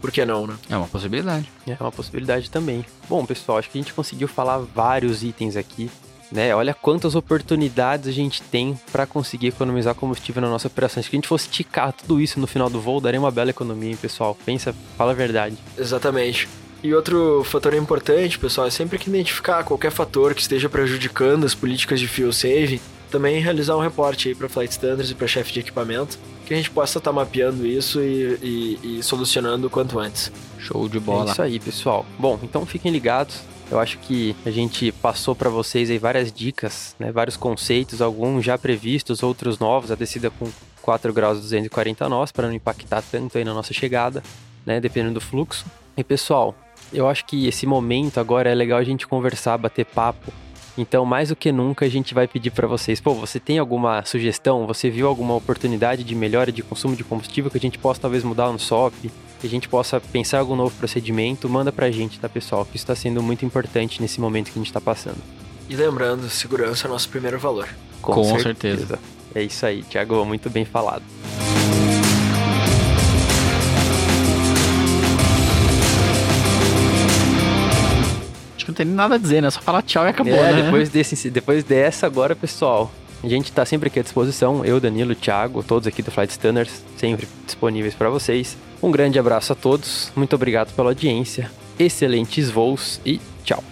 Por 0.00 0.10
que 0.10 0.24
não, 0.24 0.46
né? 0.46 0.56
É 0.68 0.76
uma 0.76 0.88
possibilidade. 0.88 1.48
É 1.66 1.76
uma 1.78 1.92
possibilidade 1.92 2.50
também. 2.50 2.84
Bom, 3.08 3.24
pessoal, 3.24 3.58
acho 3.58 3.70
que 3.70 3.78
a 3.78 3.80
gente 3.80 3.94
conseguiu 3.94 4.26
falar 4.26 4.58
vários 4.58 5.22
itens 5.22 5.56
aqui 5.56 5.88
né? 6.32 6.54
Olha 6.54 6.72
quantas 6.72 7.14
oportunidades 7.14 8.08
a 8.08 8.10
gente 8.10 8.42
tem 8.42 8.78
para 8.90 9.06
conseguir 9.06 9.48
economizar 9.48 9.94
combustível 9.94 10.40
na 10.40 10.48
nossa 10.48 10.66
operação. 10.66 11.02
Se 11.02 11.10
a 11.10 11.12
gente 11.12 11.28
fosse 11.28 11.46
esticar 11.46 11.92
tudo 11.92 12.20
isso 12.20 12.40
no 12.40 12.46
final 12.46 12.70
do 12.70 12.80
voo, 12.80 13.00
daria 13.00 13.20
uma 13.20 13.30
bela 13.30 13.50
economia, 13.50 13.90
hein, 13.90 13.98
pessoal? 14.00 14.36
Pensa, 14.46 14.74
fala 14.96 15.12
a 15.12 15.14
verdade. 15.14 15.56
Exatamente. 15.76 16.48
E 16.82 16.92
outro 16.94 17.44
fator 17.44 17.74
importante, 17.74 18.38
pessoal, 18.38 18.66
é 18.66 18.70
sempre 18.70 18.98
que 18.98 19.08
identificar 19.08 19.62
qualquer 19.62 19.92
fator 19.92 20.34
que 20.34 20.42
esteja 20.42 20.68
prejudicando 20.68 21.44
as 21.44 21.54
políticas 21.54 22.00
de 22.00 22.08
fuel 22.08 22.32
saving, 22.32 22.80
também 23.08 23.40
realizar 23.40 23.76
um 23.76 23.80
reporte 23.80 24.28
aí 24.28 24.34
para 24.34 24.48
Flight 24.48 24.72
Standards 24.72 25.10
e 25.10 25.14
para 25.14 25.28
chefe 25.28 25.52
de 25.52 25.60
equipamento, 25.60 26.18
que 26.44 26.52
a 26.52 26.56
gente 26.56 26.70
possa 26.70 26.98
estar 26.98 27.10
tá 27.10 27.14
mapeando 27.14 27.64
isso 27.64 28.00
e, 28.00 28.78
e, 28.82 28.98
e 28.98 29.02
solucionando 29.02 29.68
o 29.68 29.70
quanto 29.70 29.98
antes. 30.00 30.32
Show 30.58 30.88
de 30.88 30.98
bola. 30.98 31.28
É 31.28 31.32
isso 31.32 31.42
aí, 31.42 31.60
pessoal. 31.60 32.04
Bom, 32.18 32.38
então 32.42 32.66
fiquem 32.66 32.90
ligados. 32.90 33.40
Eu 33.70 33.78
acho 33.78 33.98
que 33.98 34.34
a 34.44 34.50
gente 34.50 34.90
passou 34.92 35.36
para 35.36 35.48
vocês 35.48 35.88
aí 35.88 35.98
várias 35.98 36.32
dicas, 36.32 36.96
né, 36.98 37.12
vários 37.12 37.36
conceitos, 37.36 38.02
alguns 38.02 38.44
já 38.44 38.58
previstos, 38.58 39.22
outros 39.22 39.58
novos, 39.58 39.90
a 39.90 39.94
descida 39.94 40.30
com 40.30 40.50
4 40.82 41.12
graus 41.12 41.40
240 41.40 42.08
nós, 42.08 42.32
para 42.32 42.48
não 42.48 42.54
impactar 42.54 43.02
tanto 43.02 43.38
aí 43.38 43.44
na 43.44 43.54
nossa 43.54 43.72
chegada, 43.72 44.22
né, 44.66 44.80
dependendo 44.80 45.14
do 45.14 45.20
fluxo. 45.20 45.64
E 45.96 46.02
pessoal, 46.04 46.54
eu 46.92 47.08
acho 47.08 47.24
que 47.24 47.46
esse 47.46 47.66
momento 47.66 48.18
agora 48.18 48.50
é 48.50 48.54
legal 48.54 48.78
a 48.78 48.84
gente 48.84 49.06
conversar, 49.06 49.58
bater 49.58 49.86
papo. 49.86 50.32
Então, 50.76 51.04
mais 51.04 51.28
do 51.28 51.36
que 51.36 51.52
nunca, 51.52 51.84
a 51.84 51.88
gente 51.88 52.14
vai 52.14 52.26
pedir 52.26 52.50
para 52.50 52.66
vocês, 52.66 52.98
pô, 52.98 53.12
você 53.12 53.38
tem 53.38 53.58
alguma 53.58 54.02
sugestão? 54.04 54.66
Você 54.66 54.88
viu 54.88 55.06
alguma 55.06 55.34
oportunidade 55.34 56.02
de 56.02 56.14
melhora 56.14 56.50
de 56.50 56.62
consumo 56.62 56.96
de 56.96 57.04
combustível 57.04 57.50
que 57.50 57.58
a 57.58 57.60
gente 57.60 57.78
possa 57.78 58.00
talvez 58.00 58.24
mudar 58.24 58.50
no 58.50 58.58
SOP? 58.58 59.10
que 59.42 59.46
a 59.48 59.50
gente 59.50 59.68
possa 59.68 60.00
pensar 60.00 60.38
algum 60.38 60.54
novo 60.54 60.72
procedimento, 60.76 61.48
manda 61.48 61.72
pra 61.72 61.90
gente, 61.90 62.18
tá, 62.20 62.28
pessoal? 62.28 62.64
Que 62.64 62.76
isso 62.76 62.84
está 62.84 62.94
sendo 62.94 63.20
muito 63.20 63.44
importante 63.44 64.00
nesse 64.00 64.20
momento 64.20 64.46
que 64.46 64.52
a 64.52 64.60
gente 64.60 64.68
está 64.68 64.80
passando. 64.80 65.18
E 65.68 65.74
lembrando, 65.74 66.28
segurança 66.30 66.86
é 66.86 66.88
o 66.88 66.92
nosso 66.92 67.08
primeiro 67.08 67.40
valor. 67.40 67.68
Com, 68.00 68.14
Com 68.14 68.38
certeza. 68.38 68.86
certeza. 68.86 68.98
É 69.34 69.42
isso 69.42 69.66
aí, 69.66 69.82
Thiago, 69.82 70.24
muito 70.24 70.48
bem 70.48 70.64
falado. 70.64 71.02
Não 78.72 78.74
tem 78.74 78.86
nada 78.86 79.16
a 79.16 79.18
dizer, 79.18 79.42
né? 79.42 79.50
Só 79.50 79.60
falar 79.60 79.82
tchau 79.82 80.04
e 80.06 80.08
acabou, 80.08 80.32
é, 80.32 80.52
né? 80.52 80.62
Depois, 80.62 80.88
desse, 80.88 81.30
depois 81.30 81.62
dessa 81.62 82.06
agora, 82.06 82.34
pessoal, 82.34 82.90
a 83.22 83.28
gente 83.28 83.44
está 83.50 83.64
sempre 83.64 83.88
aqui 83.88 84.00
à 84.00 84.02
disposição. 84.02 84.64
Eu, 84.64 84.80
Danilo, 84.80 85.14
Thiago, 85.14 85.62
todos 85.62 85.86
aqui 85.86 86.02
do 86.02 86.10
Flight 86.10 86.32
Standards, 86.32 86.82
sempre 86.96 87.28
disponíveis 87.44 87.94
para 87.94 88.08
vocês. 88.08 88.56
Um 88.82 88.90
grande 88.90 89.18
abraço 89.18 89.52
a 89.52 89.56
todos, 89.56 90.10
muito 90.16 90.34
obrigado 90.34 90.74
pela 90.74 90.90
audiência, 90.90 91.50
excelentes 91.78 92.50
voos 92.50 93.00
e 93.04 93.20
tchau. 93.44 93.62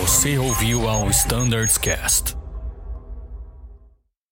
Você 0.00 0.38
ouviu 0.38 0.88
ao 0.88 1.10
Standards 1.10 1.76
Cast. 1.76 2.35